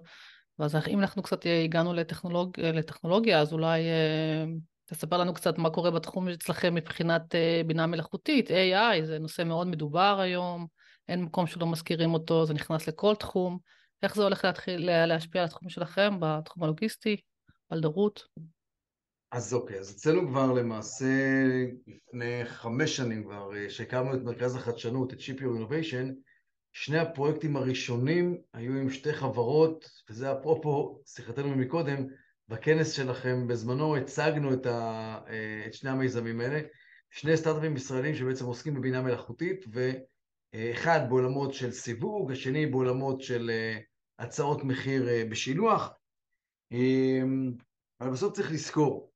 ואז 0.61 0.77
אם 0.89 1.01
אנחנו 1.01 1.23
קצת 1.23 1.41
הגענו 1.65 1.95
לטכנולוג... 1.95 2.61
לטכנולוגיה, 2.61 3.41
אז 3.41 3.53
אולי 3.53 3.81
אה, 3.81 4.45
תספר 4.85 5.17
לנו 5.17 5.35
קצת 5.35 5.59
מה 5.59 5.71
קורה 5.71 5.91
בתחום 5.91 6.29
אצלכם 6.29 6.75
מבחינת 6.75 7.35
אה, 7.35 7.63
בינה 7.67 7.87
מלאכותית, 7.87 8.49
AI, 8.51 9.05
זה 9.05 9.19
נושא 9.19 9.43
מאוד 9.43 9.67
מדובר 9.67 10.21
היום, 10.21 10.67
אין 11.09 11.23
מקום 11.23 11.47
שלא 11.47 11.67
מזכירים 11.67 12.15
אותו, 12.15 12.47
זה 12.47 12.55
נכנס 12.55 12.89
לכל 12.89 13.15
תחום. 13.15 13.59
איך 14.03 14.15
זה 14.15 14.23
הולך 14.23 14.45
להתחיל 14.45 15.07
להשפיע 15.07 15.43
על 15.43 15.49
התחום 15.49 15.69
שלכם 15.69 16.17
בתחום 16.21 16.63
הלוגיסטי, 16.63 17.17
בלדרות? 17.71 18.23
אז 19.33 19.55
אוקיי, 19.55 19.79
אז 19.79 19.91
אצלנו 19.91 20.29
כבר 20.29 20.53
למעשה 20.53 21.07
לפני 21.87 22.45
חמש 22.45 22.97
שנים 22.97 23.25
כבר, 23.25 23.57
אה, 23.57 23.71
שהקמנו 23.71 24.15
את 24.15 24.23
מרכז 24.23 24.57
החדשנות, 24.57 25.13
את 25.13 25.19
Your 25.19 25.43
Innovation, 25.43 26.30
שני 26.73 26.99
הפרויקטים 26.99 27.57
הראשונים 27.57 28.41
היו 28.53 28.73
עם 28.73 28.91
שתי 28.91 29.13
חברות, 29.13 29.91
וזה 30.11 30.33
אפרופו 30.33 31.03
שיחתנו 31.07 31.57
מקודם, 31.57 32.07
בכנס 32.49 32.93
שלכם 32.93 33.47
בזמנו 33.47 33.97
הצגנו 33.97 34.55
את, 34.55 34.67
ה, 34.67 35.19
אה, 35.29 35.63
את 35.67 35.75
שני 35.75 35.91
המיזמים 35.91 36.41
האלה, 36.41 36.61
שני 37.11 37.37
סטארט-אפים 37.37 37.77
ישראלים 37.77 38.15
שבעצם 38.15 38.45
עוסקים 38.45 38.75
בבינה 38.75 39.03
מלאכותית, 39.03 39.65
ואחד 39.73 41.01
בעולמות 41.09 41.55
של 41.55 41.73
סיווג, 41.73 42.33
השני 42.33 42.67
בעולמות 42.67 43.23
של 43.23 43.51
אה, 43.51 43.79
הצעות 44.19 44.65
מחיר 44.65 45.09
אה, 45.09 45.25
בשילוח. 45.31 45.91
אבל 48.01 48.11
בסוף 48.11 48.33
צריך 48.33 48.53
לזכור, 48.53 49.13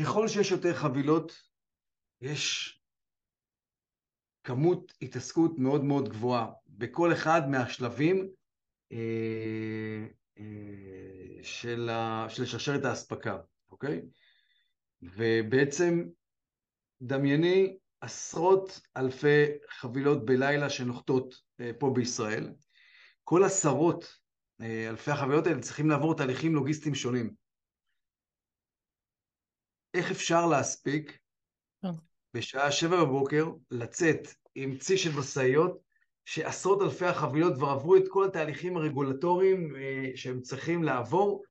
ככל 0.00 0.28
שיש 0.28 0.50
יותר 0.50 0.74
חבילות, 0.74 1.42
יש 2.20 2.77
כמות 4.48 4.92
התעסקות 5.02 5.58
מאוד 5.58 5.84
מאוד 5.84 6.08
גבוהה 6.08 6.52
בכל 6.68 7.12
אחד 7.12 7.50
מהשלבים 7.50 8.28
אה, 8.92 10.06
אה, 10.38 11.42
של, 11.42 11.90
ה, 11.90 12.26
של 12.28 12.46
שרשרת 12.46 12.84
האספקה, 12.84 13.38
אוקיי? 13.70 14.02
ובעצם 15.02 16.04
דמייני 17.02 17.78
עשרות 18.00 18.80
אלפי 18.96 19.44
חבילות 19.68 20.24
בלילה 20.24 20.70
שנוחתות 20.70 21.34
אה, 21.60 21.70
פה 21.78 21.92
בישראל. 21.94 22.52
כל 23.24 23.44
עשרות 23.44 24.18
אלפי 24.60 25.10
החבילות 25.10 25.46
האלה 25.46 25.60
צריכים 25.60 25.90
לעבור 25.90 26.16
תהליכים 26.16 26.54
לוגיסטיים 26.54 26.94
שונים. 26.94 27.34
איך 29.94 30.10
אפשר 30.10 30.46
להספיק 30.46 31.18
בשעה 32.38 32.72
שבע 32.72 33.04
בבוקר 33.04 33.50
לצאת 33.70 34.28
עם 34.54 34.76
צי 34.76 34.98
של 34.98 35.18
משאיות, 35.18 35.78
שעשרות 36.24 36.82
אלפי 36.82 37.06
החבילות 37.06 37.54
כבר 37.54 37.68
עברו 37.68 37.96
את 37.96 38.08
כל 38.08 38.24
התהליכים 38.24 38.76
הרגולטוריים 38.76 39.76
אה, 39.76 40.10
שהם 40.14 40.40
צריכים 40.40 40.82
לעבור 40.82 41.42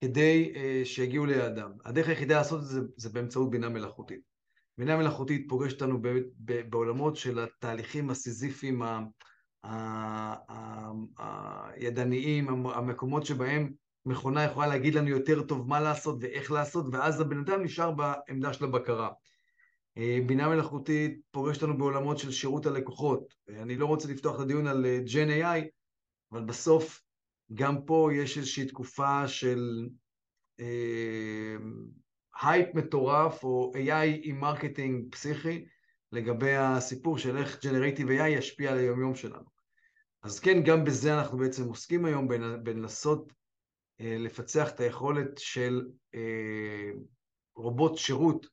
כדי 0.00 0.52
אה, 0.56 0.82
שיגיעו 0.84 1.26
ליעדם. 1.26 1.70
הדרך 1.84 2.08
היחידה 2.08 2.38
לעשות 2.38 2.60
את 2.60 2.66
זה 2.66 2.80
זה 2.96 3.08
באמצעות 3.08 3.50
בינה 3.50 3.68
מלאכותית. 3.68 4.20
בינה 4.78 4.96
מלאכותית 4.96 5.46
פוגשת 5.48 5.82
אותנו 5.82 5.98
בעולמות 6.68 7.16
של 7.16 7.38
התהליכים 7.38 8.10
הסיזיפיים, 8.10 8.82
הידניים, 11.18 12.66
המקומות 12.66 13.26
שבהם 13.26 13.72
מכונה 14.06 14.44
יכולה 14.44 14.66
להגיד 14.66 14.94
לנו 14.94 15.08
יותר 15.08 15.42
טוב 15.42 15.68
מה 15.68 15.80
לעשות 15.80 16.16
ואיך 16.20 16.52
לעשות, 16.52 16.86
ואז 16.92 17.20
הבן 17.20 17.38
אדם 17.38 17.62
נשאר 17.62 17.90
בעמדה 17.90 18.52
של 18.52 18.64
הבקרה. 18.64 19.08
אה, 19.98 20.18
בינה 20.26 20.48
מלאכותית 20.48 21.20
פוגשת 21.30 21.62
אותנו 21.62 21.78
בעולמות 21.78 22.18
של 22.18 22.30
שירות 22.30 22.66
הלקוחות. 22.66 23.34
אני 23.48 23.76
לא 23.76 23.86
רוצה 23.86 24.08
לפתוח 24.08 24.36
את 24.36 24.40
הדיון 24.40 24.66
על 24.66 24.86
Gen 25.14 25.30
אה, 25.30 25.56
AI, 25.56 25.64
אבל 26.32 26.44
בסוף 26.44 27.02
גם 27.54 27.84
פה 27.84 28.10
יש 28.14 28.38
איזושהי 28.38 28.66
תקופה 28.66 29.28
של 29.28 29.88
אה, 30.60 31.56
הייפ 32.42 32.74
מטורף, 32.74 33.44
או 33.44 33.72
AI 33.74 34.20
עם 34.22 34.40
marketing 34.40 35.12
פסיכי, 35.12 35.64
לגבי 36.12 36.56
הסיפור 36.56 37.18
של 37.18 37.36
איך 37.36 37.58
Generative 37.64 38.08
AI 38.08 38.28
ישפיע 38.28 38.72
על 38.72 38.78
היומיום 38.78 39.14
שלנו. 39.14 39.60
אז 40.22 40.40
כן, 40.40 40.62
גם 40.64 40.84
בזה 40.84 41.18
אנחנו 41.18 41.38
בעצם 41.38 41.68
עוסקים 41.68 42.04
היום, 42.04 42.28
בלנסות 42.62 43.32
אה, 44.00 44.16
לפצח 44.18 44.70
את 44.70 44.80
היכולת 44.80 45.38
של 45.38 45.88
אה, 46.14 46.90
רובוט 47.56 47.96
שירות 47.96 48.44
אה, 48.44 48.50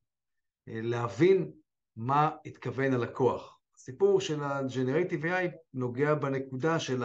להבין 0.67 1.51
מה 1.95 2.29
התכוון 2.45 2.93
הלקוח. 2.93 3.59
הסיפור 3.75 4.21
של 4.21 4.43
ה-Generative 4.43 5.24
AI 5.24 5.51
נוגע 5.74 6.15
בנקודה 6.15 6.79
של 6.79 7.03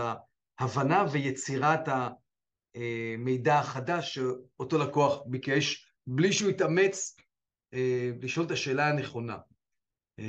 ההבנה 0.59 1.05
ויצירת 1.13 1.89
המידע 2.75 3.59
החדש 3.59 4.15
שאותו 4.15 4.79
לקוח 4.79 5.23
ביקש, 5.27 5.95
בלי 6.07 6.33
שהוא 6.33 6.51
יתאמץ 6.51 7.17
לשאול 8.23 8.47
את 8.47 8.51
השאלה 8.51 8.89
הנכונה. 8.89 9.39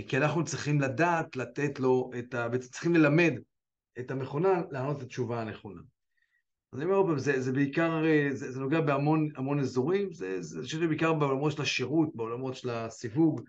כי 0.08 0.18
אנחנו 0.18 0.44
צריכים 0.44 0.82
לדעת, 0.82 1.36
לתת 1.36 1.80
לו 1.80 2.12
את 2.20 2.34
ה... 2.34 2.48
צריכים 2.72 2.96
ללמד 2.96 3.34
את 4.00 4.12
המכונה 4.12 4.62
לענות 4.72 4.98
את 4.98 5.02
התשובה 5.02 5.42
הנכונה. 5.42 5.82
אני 6.76 6.86
אומר 6.86 7.08
פעם, 7.08 7.20
זה, 7.20 7.42
זה 7.42 7.52
בעיקר, 7.52 8.04
זה, 8.32 8.52
זה 8.52 8.60
נוגע 8.60 8.82
בהמון 8.82 9.30
המון 9.36 9.60
אזורים, 9.60 10.14
זה, 10.14 10.42
זה, 10.42 10.58
אני 10.58 10.66
חושב 10.66 10.86
בעיקר 10.86 11.14
בעולמות 11.14 11.52
של 11.52 11.62
השירות, 11.62 12.16
בעולמות 12.16 12.56
של 12.56 12.70
הסיווג, 12.70 13.42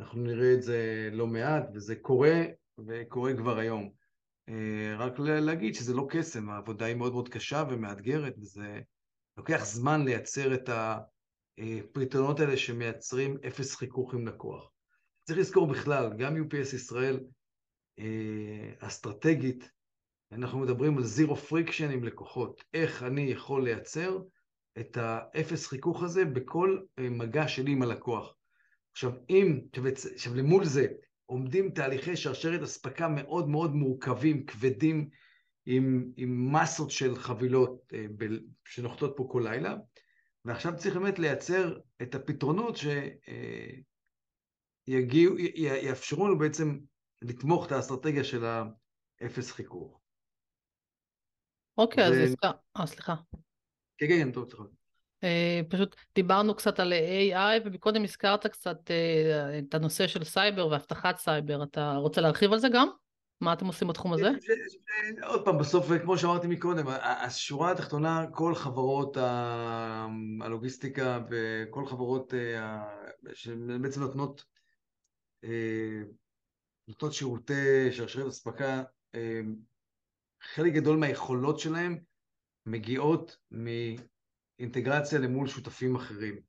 אנחנו 0.00 0.22
נראה 0.22 0.54
את 0.54 0.62
זה 0.62 1.08
לא 1.12 1.26
מעט, 1.26 1.64
וזה 1.74 1.96
קורה, 1.96 2.42
וקורה 2.86 3.36
כבר 3.36 3.58
היום. 3.58 3.90
אה, 4.48 4.96
רק 4.98 5.18
להגיד 5.18 5.74
שזה 5.74 5.94
לא 5.94 6.06
קסם, 6.10 6.50
העבודה 6.50 6.86
היא 6.86 6.96
מאוד 6.96 7.12
מאוד 7.12 7.28
קשה 7.28 7.64
ומאתגרת, 7.70 8.34
וזה 8.38 8.80
לוקח 9.36 9.64
זמן 9.64 10.04
לייצר 10.04 10.54
את 10.54 10.70
הפתרונות 11.58 12.40
האלה 12.40 12.56
שמייצרים 12.56 13.36
אפס 13.46 13.74
חיכוך 13.74 14.14
עם 14.14 14.28
לקוח. 14.28 14.70
צריך 15.26 15.38
לזכור 15.38 15.66
בכלל, 15.66 16.12
גם 16.18 16.36
UPS 16.36 16.74
ישראל 16.74 17.20
אה, 17.98 18.72
אסטרטגית, 18.78 19.70
אנחנו 20.32 20.58
מדברים 20.58 20.96
על 20.98 21.04
zero 21.04 21.36
friction 21.36 21.90
עם 21.90 22.04
לקוחות. 22.04 22.64
איך 22.74 23.02
אני 23.02 23.22
יכול 23.22 23.64
לייצר 23.64 24.18
את 24.78 24.96
האפס 24.96 25.66
חיכוך 25.66 26.02
הזה 26.02 26.24
בכל 26.24 26.78
אה, 26.98 27.10
מגע 27.10 27.48
שלי 27.48 27.72
עם 27.72 27.82
הלקוח. 27.82 28.34
עכשיו, 28.92 29.12
אם, 29.30 29.60
עכשיו 30.14 30.34
למול 30.34 30.64
זה 30.64 30.86
עומדים 31.26 31.70
תהליכי 31.70 32.16
שרשרת 32.16 32.62
אספקה 32.62 33.08
מאוד 33.08 33.48
מאוד 33.48 33.74
מורכבים, 33.74 34.46
כבדים, 34.46 35.08
עם, 35.66 36.12
עם 36.16 36.52
מסות 36.52 36.90
של 36.90 37.16
חבילות 37.16 37.92
אה, 37.94 38.06
שנוחתות 38.64 39.14
פה 39.16 39.28
כל 39.30 39.42
לילה, 39.44 39.76
ועכשיו 40.44 40.76
צריך 40.76 40.96
באמת 40.96 41.18
לייצר 41.18 41.78
את 42.02 42.14
הפתרונות 42.14 42.76
שיגיעו, 44.88 45.38
יאפשרו 45.56 46.26
לנו 46.26 46.38
בעצם 46.38 46.78
לתמוך 47.22 47.66
את 47.66 47.72
האסטרטגיה 47.72 48.24
של 48.24 48.44
האפס 49.20 49.52
חיכוך. 49.52 50.00
אוקיי, 51.78 52.04
אז 52.04 52.14
הזכר... 52.16 52.50
אה, 52.76 52.86
סליחה. 52.86 53.14
כן, 53.98 54.06
כן, 54.08 54.32
טוב, 54.32 54.48
סליחה. 54.48 54.64
אה, 55.24 55.60
פשוט 55.68 55.96
דיברנו 56.14 56.54
קצת 56.54 56.80
על 56.80 56.92
AI, 56.92 57.62
ומקודם 57.64 58.04
הזכרת 58.04 58.46
קצת 58.46 58.90
אה, 58.90 59.58
את 59.58 59.74
הנושא 59.74 60.06
של 60.06 60.24
סייבר 60.24 60.68
ואבטחת 60.68 61.18
סייבר. 61.18 61.62
אתה 61.62 61.96
רוצה 61.96 62.20
להרחיב 62.20 62.52
על 62.52 62.58
זה 62.58 62.68
גם? 62.72 62.88
מה 63.40 63.52
אתם 63.52 63.66
עושים 63.66 63.88
בתחום 63.88 64.12
הזה? 64.12 64.30
עוד 65.22 65.44
פעם, 65.44 65.58
בסוף, 65.58 65.86
כמו 66.02 66.18
שאמרתי 66.18 66.46
מקודם, 66.46 66.84
השורה 67.00 67.72
התחתונה, 67.72 68.26
כל 68.32 68.54
חברות 68.54 69.16
הלוגיסטיקה 70.40 71.20
וכל 71.30 71.86
חברות 71.86 72.34
שבעצם 73.34 74.00
נותנות, 74.00 74.44
נותנות 76.88 77.12
שירותי 77.12 77.92
שרשרת 77.92 78.26
אספקה, 78.26 78.82
חלק 80.54 80.72
גדול 80.72 80.96
מהיכולות 80.96 81.58
שלהם 81.58 81.98
מגיעות 82.66 83.36
מאינטגרציה 83.50 85.18
למול 85.18 85.48
שותפים 85.48 85.96
אחרים, 85.96 86.40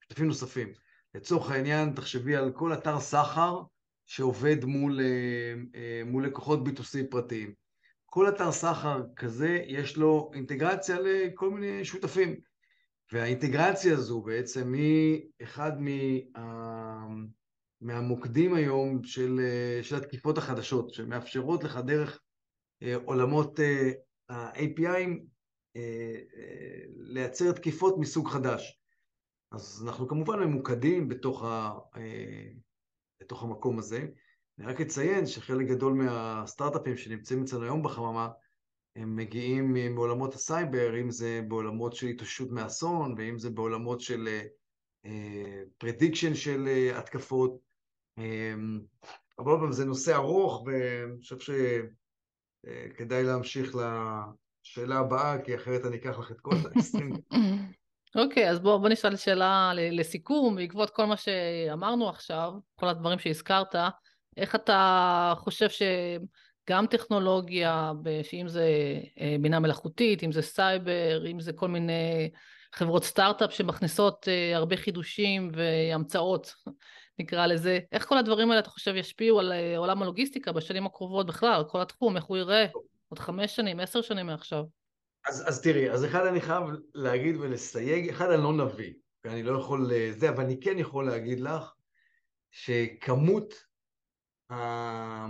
שותפים 0.00 0.26
נוספים. 0.26 0.72
לצורך 1.14 1.50
העניין, 1.50 1.92
תחשבי 1.92 2.36
על 2.36 2.52
כל 2.52 2.72
אתר 2.72 3.00
סחר 3.00 3.62
שעובד 4.06 4.64
מול, 4.64 5.00
אה, 5.00 5.54
אה, 5.74 6.02
מול 6.04 6.26
לקוחות 6.26 6.60
B2C 6.68 7.10
פרטיים. 7.10 7.54
כל 8.06 8.28
אתר 8.28 8.52
סחר 8.52 9.02
כזה, 9.16 9.58
יש 9.66 9.96
לו 9.96 10.30
אינטגרציה 10.34 10.96
לכל 11.00 11.50
מיני 11.50 11.84
שותפים. 11.84 12.40
והאינטגרציה 13.12 13.92
הזו 13.92 14.20
בעצם 14.20 14.72
היא 14.72 15.22
אחד 15.42 15.72
מה... 15.80 17.06
מהמוקדים 17.82 18.54
היום 18.54 19.04
של, 19.04 19.40
אה, 19.40 19.82
של 19.82 19.96
התקיפות 19.96 20.38
החדשות, 20.38 20.94
שמאפשרות 20.94 21.64
לך 21.64 21.76
דרך 21.76 22.10
אה, 22.10 22.16
עולמות 23.04 23.60
אה, 23.60 23.90
ה-API 24.28 25.08
אה, 25.76 26.18
לייצר 26.96 27.52
תקיפות 27.52 27.98
מסוג 27.98 28.28
חדש. 28.28 28.80
אז 29.52 29.84
אנחנו 29.86 30.08
כמובן 30.08 30.40
ממוקדים 30.40 31.08
בתוך, 31.08 31.44
ה, 31.44 31.72
בתוך 33.22 33.42
המקום 33.42 33.78
הזה. 33.78 34.06
אני 34.58 34.66
רק 34.66 34.80
אציין 34.80 35.26
שחלק 35.26 35.66
גדול 35.66 35.92
מהסטארט-אפים 35.92 36.96
שנמצאים 36.96 37.42
אצלנו 37.42 37.64
היום 37.64 37.82
בחממה, 37.82 38.28
הם 38.96 39.16
מגיעים 39.16 39.94
מעולמות 39.94 40.34
הסייבר, 40.34 41.00
אם 41.00 41.10
זה 41.10 41.40
בעולמות 41.48 41.94
של 41.94 42.06
התאוששות 42.06 42.50
מאסון, 42.50 43.14
ואם 43.18 43.38
זה 43.38 43.50
בעולמות 43.50 44.00
של 44.00 44.28
prediction 45.78 46.34
של 46.34 46.68
התקפות. 46.94 47.58
אבל 49.38 49.72
זה 49.72 49.84
נושא 49.84 50.14
ארוך, 50.14 50.64
ואני 50.66 51.18
חושב. 51.20 51.50
אה, 51.50 51.80
כדאי 52.96 53.22
להמשיך 53.22 53.74
לשאלה 53.74 54.98
הבאה, 54.98 55.38
כי 55.44 55.54
אחרת 55.54 55.86
אני 55.86 55.96
אקח 55.96 56.18
לך 56.18 56.30
את 56.30 56.40
כל 56.40 56.54
ה-20. 56.56 57.36
אוקיי, 58.14 58.50
אז 58.50 58.60
בוא, 58.60 58.78
בוא 58.78 58.88
נשאל 58.88 59.16
שאלה 59.16 59.72
לסיכום, 59.74 60.56
בעקבות 60.56 60.90
כל 60.90 61.04
מה 61.04 61.16
שאמרנו 61.16 62.08
עכשיו, 62.08 62.52
כל 62.74 62.88
הדברים 62.88 63.18
שהזכרת, 63.18 63.74
איך 64.36 64.54
אתה 64.54 65.34
חושב 65.36 65.68
שגם 65.68 66.86
טכנולוגיה, 66.86 67.92
שאם 68.22 68.48
זה 68.48 68.68
אה, 69.20 69.36
בינה 69.40 69.60
מלאכותית, 69.60 70.22
אם 70.22 70.32
זה 70.32 70.42
סייבר, 70.42 71.26
אם 71.30 71.40
זה 71.40 71.52
כל 71.52 71.68
מיני 71.68 72.30
חברות 72.74 73.04
סטארט-אפ 73.04 73.52
שמכניסות 73.52 74.28
אה, 74.28 74.56
הרבה 74.56 74.76
חידושים 74.76 75.50
והמצאות 75.54 76.54
נקרא 77.18 77.46
לזה. 77.46 77.78
איך 77.92 78.08
כל 78.08 78.18
הדברים 78.18 78.50
האלה, 78.50 78.60
אתה 78.60 78.70
חושב, 78.70 78.96
ישפיעו 78.96 79.40
על 79.40 79.52
אה, 79.52 79.78
עולם 79.78 80.02
הלוגיסטיקה 80.02 80.52
בשנים 80.52 80.86
הקרובות 80.86 81.26
בכלל, 81.26 81.54
על 81.54 81.64
כל 81.68 81.80
התחום, 81.80 82.16
איך 82.16 82.24
הוא 82.24 82.36
יראה 82.36 82.66
עוד 83.08 83.18
חמש 83.18 83.56
שנים, 83.56 83.80
עשר 83.80 84.02
שנים 84.02 84.26
מעכשיו? 84.26 84.64
אז, 85.28 85.48
אז 85.48 85.62
תראי, 85.62 85.90
אז 85.90 86.04
אחד 86.04 86.26
אני 86.26 86.40
חייב 86.40 86.62
להגיד 86.94 87.36
ולסייג, 87.36 88.08
אחד 88.08 88.30
אני 88.30 88.42
לא 88.42 88.52
נביא, 88.52 88.94
ואני 89.24 89.42
לא 89.42 89.58
יכול 89.58 89.92
אה, 89.92 90.12
זה, 90.12 90.28
אבל 90.28 90.44
אני 90.44 90.60
כן 90.60 90.78
יכול 90.78 91.06
להגיד 91.06 91.40
לך 91.40 91.74
שכמות, 92.50 93.54
אה, 94.50 95.26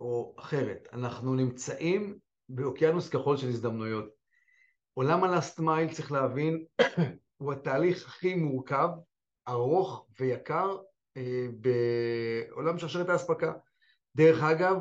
או 0.00 0.34
אחרת, 0.38 0.88
אנחנו 0.92 1.34
נמצאים 1.34 2.18
באוקיינוס 2.48 3.08
כחול 3.08 3.36
של 3.36 3.48
הזדמנויות. 3.48 4.08
עולם 4.94 5.24
הלאסט 5.24 5.60
מייל, 5.60 5.92
צריך 5.92 6.12
להבין, 6.12 6.64
הוא 7.36 7.52
התהליך 7.52 8.06
הכי 8.06 8.34
מורכב, 8.34 8.88
ארוך 9.48 10.06
ויקר 10.20 10.76
בעולם 11.52 12.78
שרשרת 12.78 13.08
האספקה. 13.08 13.52
דרך 14.16 14.42
אגב, 14.42 14.76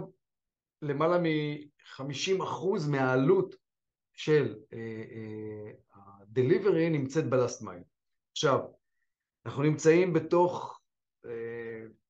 למעלה 0.82 1.18
מ-50% 1.18 2.90
מהעלות 2.90 3.56
של 4.14 4.56
ה-delivery 5.94 6.76
אה, 6.76 6.84
אה, 6.84 6.90
נמצאת 6.90 7.30
ב-last 7.30 7.62
mile. 7.62 7.84
עכשיו, 8.32 8.60
אנחנו 9.46 9.64
נמצאים 9.64 10.14
בתוך 10.14 10.82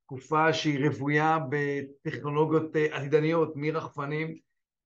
תקופה 0.06 0.54
שהיא 0.54 0.88
רוויה 0.88 1.38
בטכנולוגיות 1.50 2.76
אה, 2.76 2.98
עתידניות, 2.98 3.54
מרחפנים, 3.56 4.38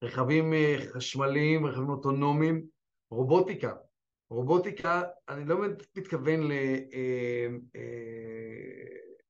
רכבים 0.04 0.54
אה, 0.54 0.78
חשמליים, 0.94 1.66
רכבים 1.66 1.90
אוטונומיים, 1.90 2.66
רובוטיקה. 3.12 3.74
רובוטיקה, 4.30 5.04
אני 5.30 5.46
לא 5.46 5.58
מתכוון 5.98 6.50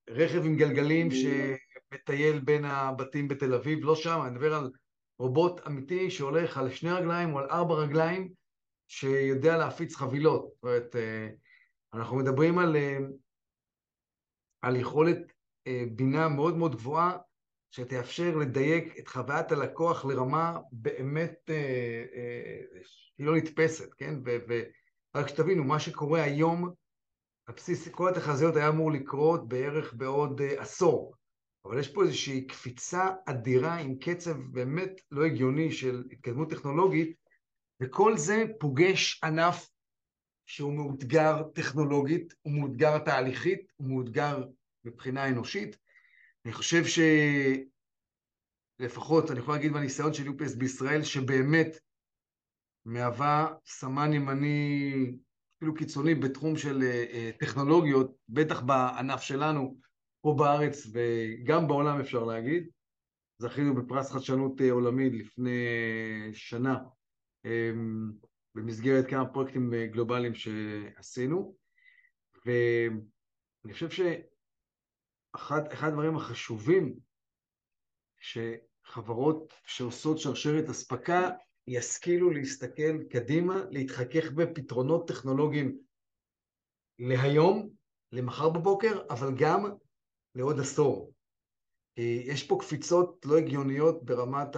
לרכב 0.08 0.44
עם 0.44 0.56
גלגלים 0.56 1.08
שמטייל 1.10 2.40
בין 2.40 2.64
הבתים 2.64 3.28
בתל 3.28 3.54
אביב, 3.54 3.78
לא 3.82 3.96
שם, 3.96 4.20
אני 4.22 4.30
מדבר 4.30 4.54
על 4.54 4.70
רובוט 5.18 5.66
אמיתי 5.66 6.10
שהולך 6.10 6.58
על 6.58 6.70
שני 6.70 6.92
רגליים 6.92 7.34
או 7.34 7.38
על 7.38 7.50
ארבע 7.50 7.74
רגליים, 7.74 8.32
שיודע 8.88 9.56
להפיץ 9.56 9.96
חבילות. 9.96 10.42
זאת 10.54 10.62
אומרת, 10.62 10.96
אנחנו 11.94 12.16
מדברים 12.16 12.58
על, 12.58 12.76
על 14.62 14.76
יכולת 14.76 15.18
אה, 15.66 15.84
בינה 15.90 16.28
מאוד 16.28 16.56
מאוד 16.56 16.76
גבוהה, 16.76 17.18
שתאפשר 17.70 18.36
לדייק 18.36 18.98
את 18.98 19.08
חוויית 19.08 19.52
הלקוח 19.52 20.04
לרמה 20.04 20.58
באמת, 20.72 21.34
אה, 21.48 22.04
אה, 22.14 22.80
היא 23.18 23.26
לא 23.26 23.36
נתפסת, 23.36 23.94
כן? 23.94 24.14
ורק 24.24 25.28
שתבינו, 25.28 25.64
מה 25.64 25.80
שקורה 25.80 26.22
היום, 26.22 26.70
על 27.46 27.54
בסיס 27.54 27.88
כל 27.88 28.08
התחזיות 28.08 28.56
היה 28.56 28.68
אמור 28.68 28.92
לקרות 28.92 29.48
בערך 29.48 29.94
בעוד 29.94 30.40
עשור. 30.58 31.14
אבל 31.64 31.78
יש 31.78 31.88
פה 31.88 32.02
איזושהי 32.02 32.46
קפיצה 32.46 33.10
אדירה 33.26 33.74
עם 33.74 33.98
קצב 33.98 34.36
באמת 34.36 35.00
לא 35.10 35.24
הגיוני 35.24 35.72
של 35.72 36.04
התקדמות 36.12 36.50
טכנולוגית, 36.50 37.16
וכל 37.80 38.16
זה 38.16 38.44
פוגש 38.60 39.24
ענף 39.24 39.68
שהוא 40.46 40.72
מאותגר 40.72 41.42
טכנולוגית, 41.54 42.34
הוא 42.42 42.52
מאותגר 42.52 42.98
תהליכית, 42.98 43.72
הוא 43.76 43.88
מאותגר 43.88 44.44
מבחינה 44.84 45.28
אנושית. 45.28 45.76
אני 46.44 46.52
חושב 46.52 46.82
שלפחות, 48.80 49.30
אני 49.30 49.38
יכול 49.38 49.54
להגיד 49.54 49.72
מהניסיון 49.72 50.14
של 50.14 50.26
UPS 50.26 50.58
בישראל, 50.58 51.02
שבאמת 51.02 51.78
מהווה 52.84 53.54
סמן 53.66 54.12
ימני 54.12 55.12
אפילו 55.56 55.74
קיצוני 55.74 56.14
בתחום 56.14 56.56
של 56.56 56.82
אה, 56.82 57.04
אה, 57.12 57.30
טכנולוגיות, 57.38 58.16
בטח 58.28 58.60
בענף 58.60 59.20
שלנו, 59.20 59.76
פה 60.20 60.34
בארץ 60.38 60.86
וגם 60.92 61.68
בעולם 61.68 62.00
אפשר 62.00 62.24
להגיד. 62.24 62.68
זכינו 63.38 63.74
בפרס 63.74 64.12
חדשנות 64.12 64.60
אה, 64.60 64.72
עולמי 64.72 65.10
לפני 65.10 65.66
שנה 66.32 66.78
אמ, 67.44 68.12
במסגרת 68.54 69.06
כמה 69.10 69.26
פרויקטים 69.26 69.74
גלובליים 69.90 70.34
שעשינו, 70.34 71.56
ואני 72.46 73.72
חושב 73.72 73.90
ש... 73.90 74.00
אחד, 75.34 75.72
אחד 75.72 75.88
הדברים 75.88 76.16
החשובים 76.16 76.98
שחברות 78.20 79.54
שעושות 79.66 80.18
שרשרת 80.18 80.68
אספקה 80.70 81.30
ישכילו 81.66 82.30
להסתכל 82.30 83.04
קדימה, 83.10 83.64
להתחכך 83.70 84.30
בפתרונות 84.30 85.08
טכנולוגיים 85.08 85.78
להיום, 86.98 87.70
למחר 88.12 88.48
בבוקר, 88.48 89.02
אבל 89.10 89.34
גם 89.38 89.64
לעוד 90.34 90.60
עשור. 90.60 91.12
יש 92.26 92.46
פה 92.46 92.58
קפיצות 92.60 93.26
לא 93.26 93.38
הגיוניות 93.38 94.04
ברמת 94.04 94.56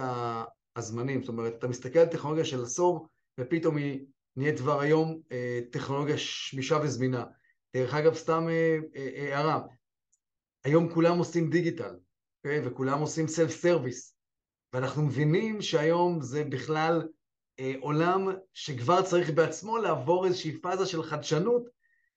הזמנים, 0.75 1.21
זאת 1.21 1.29
אומרת, 1.29 1.53
אתה 1.57 1.67
מסתכל 1.67 1.99
על 1.99 2.07
טכנולוגיה 2.07 2.45
של 2.45 2.63
עשור, 2.63 3.07
ופתאום 3.39 3.77
היא 3.77 4.05
נהיית 4.35 4.59
כבר 4.59 4.79
היום 4.79 5.21
אה, 5.31 5.59
טכנולוגיה 5.71 6.17
שמישה 6.17 6.77
וזמינה. 6.83 7.25
דרך 7.75 7.93
אגב, 7.93 8.13
סתם 8.13 8.47
אה, 8.49 8.77
אה, 8.95 9.37
הערה, 9.37 9.61
היום 10.63 10.93
כולם 10.93 11.17
עושים 11.17 11.49
דיגיטל? 11.49 11.95
אוקיי? 12.37 12.67
וכולם 12.67 12.99
עושים 12.99 13.27
סלף 13.27 13.51
סרוויס, 13.51 14.15
ואנחנו 14.73 15.03
מבינים 15.03 15.61
שהיום 15.61 16.21
זה 16.21 16.43
בכלל 16.43 17.07
אה, 17.59 17.73
עולם 17.79 18.27
שכבר 18.53 19.01
צריך 19.01 19.29
בעצמו 19.29 19.77
לעבור 19.77 20.25
איזושהי 20.25 20.57
פאזה 20.61 20.85
של 20.85 21.03
חדשנות, 21.03 21.69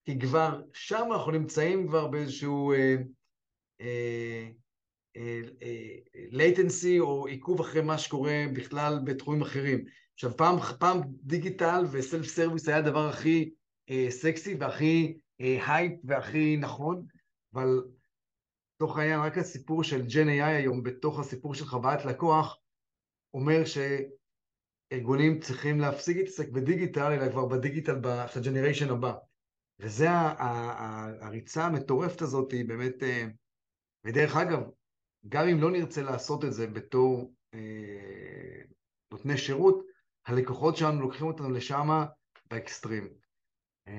כי 0.05 0.19
כבר 0.19 0.63
שם 0.73 1.09
אנחנו 1.13 1.33
נמצאים 1.33 1.89
כבר 1.89 2.07
באיזשהו 2.07 2.73
אה, 2.73 2.97
אה, 3.81 4.49
אה, 5.17 5.41
אה, 5.63 5.97
latency 6.31 7.01
או 7.01 7.27
עיכוב 7.27 7.61
אחרי 7.61 7.83
מה 7.83 7.99
שקורה 7.99 8.45
בכלל 8.55 8.99
בתחומים 9.05 9.43
אחרים. 9.43 9.85
עכשיו 10.15 10.37
פעם, 10.37 10.57
פעם 10.79 11.01
דיגיטל 11.23 11.85
ו 11.91 11.98
self 11.98 12.27
service 12.27 12.69
היה 12.69 12.77
הדבר 12.77 13.09
הכי 13.09 13.51
אה, 13.91 14.07
סקסי 14.11 14.55
והכי 14.55 15.19
אה, 15.41 15.75
הייפ 15.75 15.93
והכי 16.05 16.57
נכון, 16.57 17.07
אבל 17.55 17.83
לצורך 18.83 18.99
העניין, 18.99 19.21
רק 19.21 19.39
הסיפור 19.39 19.85
של 19.85 20.07
Gen 20.07 20.29
AI 20.29 20.45
היום, 20.45 20.83
בתוך 20.83 21.21
הסיפור 21.21 21.55
של 21.55 21.65
חוויית 21.65 22.05
לקוח, 22.05 22.59
אומר 23.35 23.63
שארגונים 23.65 25.41
צריכים 25.41 25.81
להפסיק 25.81 26.17
להתעסק 26.17 26.49
בדיגיטל, 26.49 27.13
אלא 27.13 27.31
כבר 27.31 27.47
בדיגיטל 27.47 28.01
של 28.29 28.41
הג'נריישן 28.41 28.91
הבא. 28.91 29.15
וזה 29.79 30.07
הריצה 31.21 31.65
המטורפת 31.65 32.23
הזאת, 32.23 32.53
היא 32.53 32.69
באמת... 32.69 33.03
אה, 33.03 33.27
ודרך 34.05 34.37
אגב, 34.37 34.61
גם 35.29 35.49
אם 35.49 35.61
לא 35.61 35.71
נרצה 35.71 36.03
לעשות 36.03 36.45
את 36.45 36.53
זה 36.53 36.67
בתור 36.67 37.35
אה, 37.55 38.63
נותני 39.13 39.39
שירות, 39.39 39.87
הלקוחות 40.27 40.77
שלנו 40.77 41.01
לוקחים 41.01 41.27
אותנו 41.27 41.51
לשם 41.51 41.89
באקסטרים. 42.51 43.09
אה, 43.89 43.93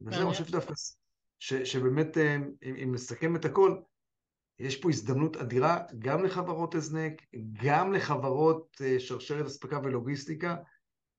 וזה 0.00 0.16
אני 0.16 0.30
חושב 0.30 0.44
שדווקא 0.44 0.72
ש, 1.38 1.54
שבאמת, 1.54 2.18
אה, 2.18 2.36
אם, 2.62 2.76
אם 2.84 2.94
נסכם 2.94 3.36
את 3.36 3.44
הכל, 3.44 3.76
יש 4.58 4.80
פה 4.80 4.88
הזדמנות 4.88 5.36
אדירה 5.36 5.78
גם 5.98 6.24
לחברות 6.24 6.74
הזנק, 6.74 7.22
גם 7.64 7.92
לחברות 7.92 8.76
אה, 8.80 9.00
שרשרת 9.00 9.46
אספקה 9.46 9.78
ולוגיסטיקה, 9.84 10.56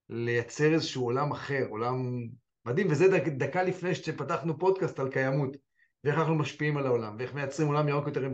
לייצר 0.10 0.74
איזשהו 0.74 1.04
עולם 1.04 1.32
אחר, 1.32 1.66
עולם 1.70 2.28
מדהים, 2.66 2.88
וזה 2.92 3.08
דק, 3.08 3.28
דקה 3.28 3.64
לפני 3.64 3.96
שפתחנו 3.96 4.60
פודקאסט 4.60 5.00
על 5.00 5.12
קיימות, 5.12 5.58
ואיך 6.04 6.18
אנחנו 6.18 6.36
משפיעים 6.36 6.78
על 6.78 6.86
העולם, 6.86 7.16
ואיך 7.20 7.34
מייצרים 7.34 7.68
עולם 7.68 7.88
ירוק 7.88 8.08
יותר 8.08 8.30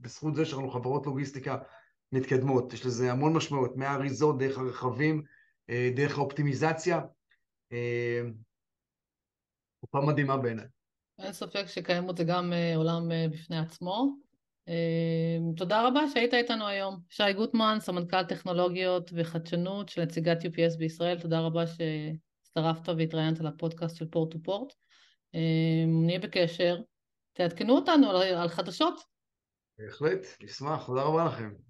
בזכות 0.00 0.34
זה 0.34 0.44
שאנחנו 0.44 0.70
חברות 0.70 1.06
לוגיסטיקה 1.06 1.56
מתקדמות. 2.12 2.72
יש 2.72 2.86
לזה 2.86 3.12
המון 3.12 3.32
משמעות, 3.32 3.76
מהאריזות, 3.76 4.38
דרך 4.38 4.58
הרכבים, 4.58 5.22
אה, 5.70 5.90
דרך 5.96 6.18
האופטימיזציה. 6.18 7.00
תקופה 9.80 10.00
מדהימה 10.06 10.36
בעיניי. 10.36 10.66
אין 11.22 11.32
ספק 11.32 11.66
שקיימות 11.66 12.16
זה 12.16 12.24
גם 12.24 12.52
אה, 12.52 12.76
עולם 12.76 13.12
אה, 13.12 13.26
בפני 13.30 13.58
עצמו. 13.58 14.16
אה, 14.68 15.38
תודה 15.56 15.86
רבה 15.86 16.00
שהיית 16.14 16.34
איתנו 16.34 16.66
היום. 16.66 17.00
שי 17.08 17.32
גוטמן, 17.36 17.76
סמנכ"ל 17.80 18.24
טכנולוגיות 18.24 19.10
וחדשנות 19.14 19.88
של 19.88 20.02
נציגת 20.02 20.38
UPS 20.42 20.78
בישראל, 20.78 21.20
תודה 21.20 21.40
רבה 21.40 21.64
שהצטרפת 21.66 22.88
והתראיינת 22.88 23.40
לפודקאסט 23.40 23.96
של 23.96 24.06
פורט 24.06 24.32
טו 24.32 24.38
פורט. 24.42 24.72
נהיה 25.86 26.18
בקשר. 26.18 26.76
תעדכנו 27.32 27.76
אותנו 27.76 28.10
על 28.10 28.48
חדשות. 28.48 29.00
בהחלט, 29.78 30.26
נשמח, 30.42 30.86
תודה 30.86 31.02
רבה 31.02 31.24
לכם. 31.24 31.69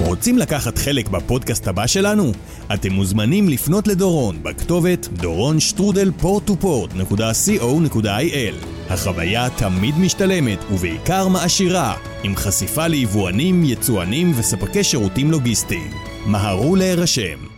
רוצים 0.00 0.38
לקחת 0.38 0.78
חלק 0.78 1.08
בפודקאסט 1.08 1.68
הבא 1.68 1.86
שלנו? 1.86 2.32
אתם 2.74 2.92
מוזמנים 2.92 3.48
לפנות 3.48 3.88
לדורון 3.88 4.42
בכתובת 4.42 5.08
דורון 5.12 5.60
שטרודל 5.60 6.12
פורט-טו-פורט.co.il 6.20 8.54
החוויה 8.90 9.50
תמיד 9.50 9.98
משתלמת 9.98 10.58
ובעיקר 10.70 11.28
מעשירה, 11.28 11.94
עם 12.22 12.36
חשיפה 12.36 12.86
ליבואנים, 12.86 13.64
יצואנים 13.64 14.32
וספקי 14.36 14.84
שירותים 14.84 15.30
לוגיסטיים. 15.30 15.90
מהרו 16.26 16.76
להירשם. 16.76 17.53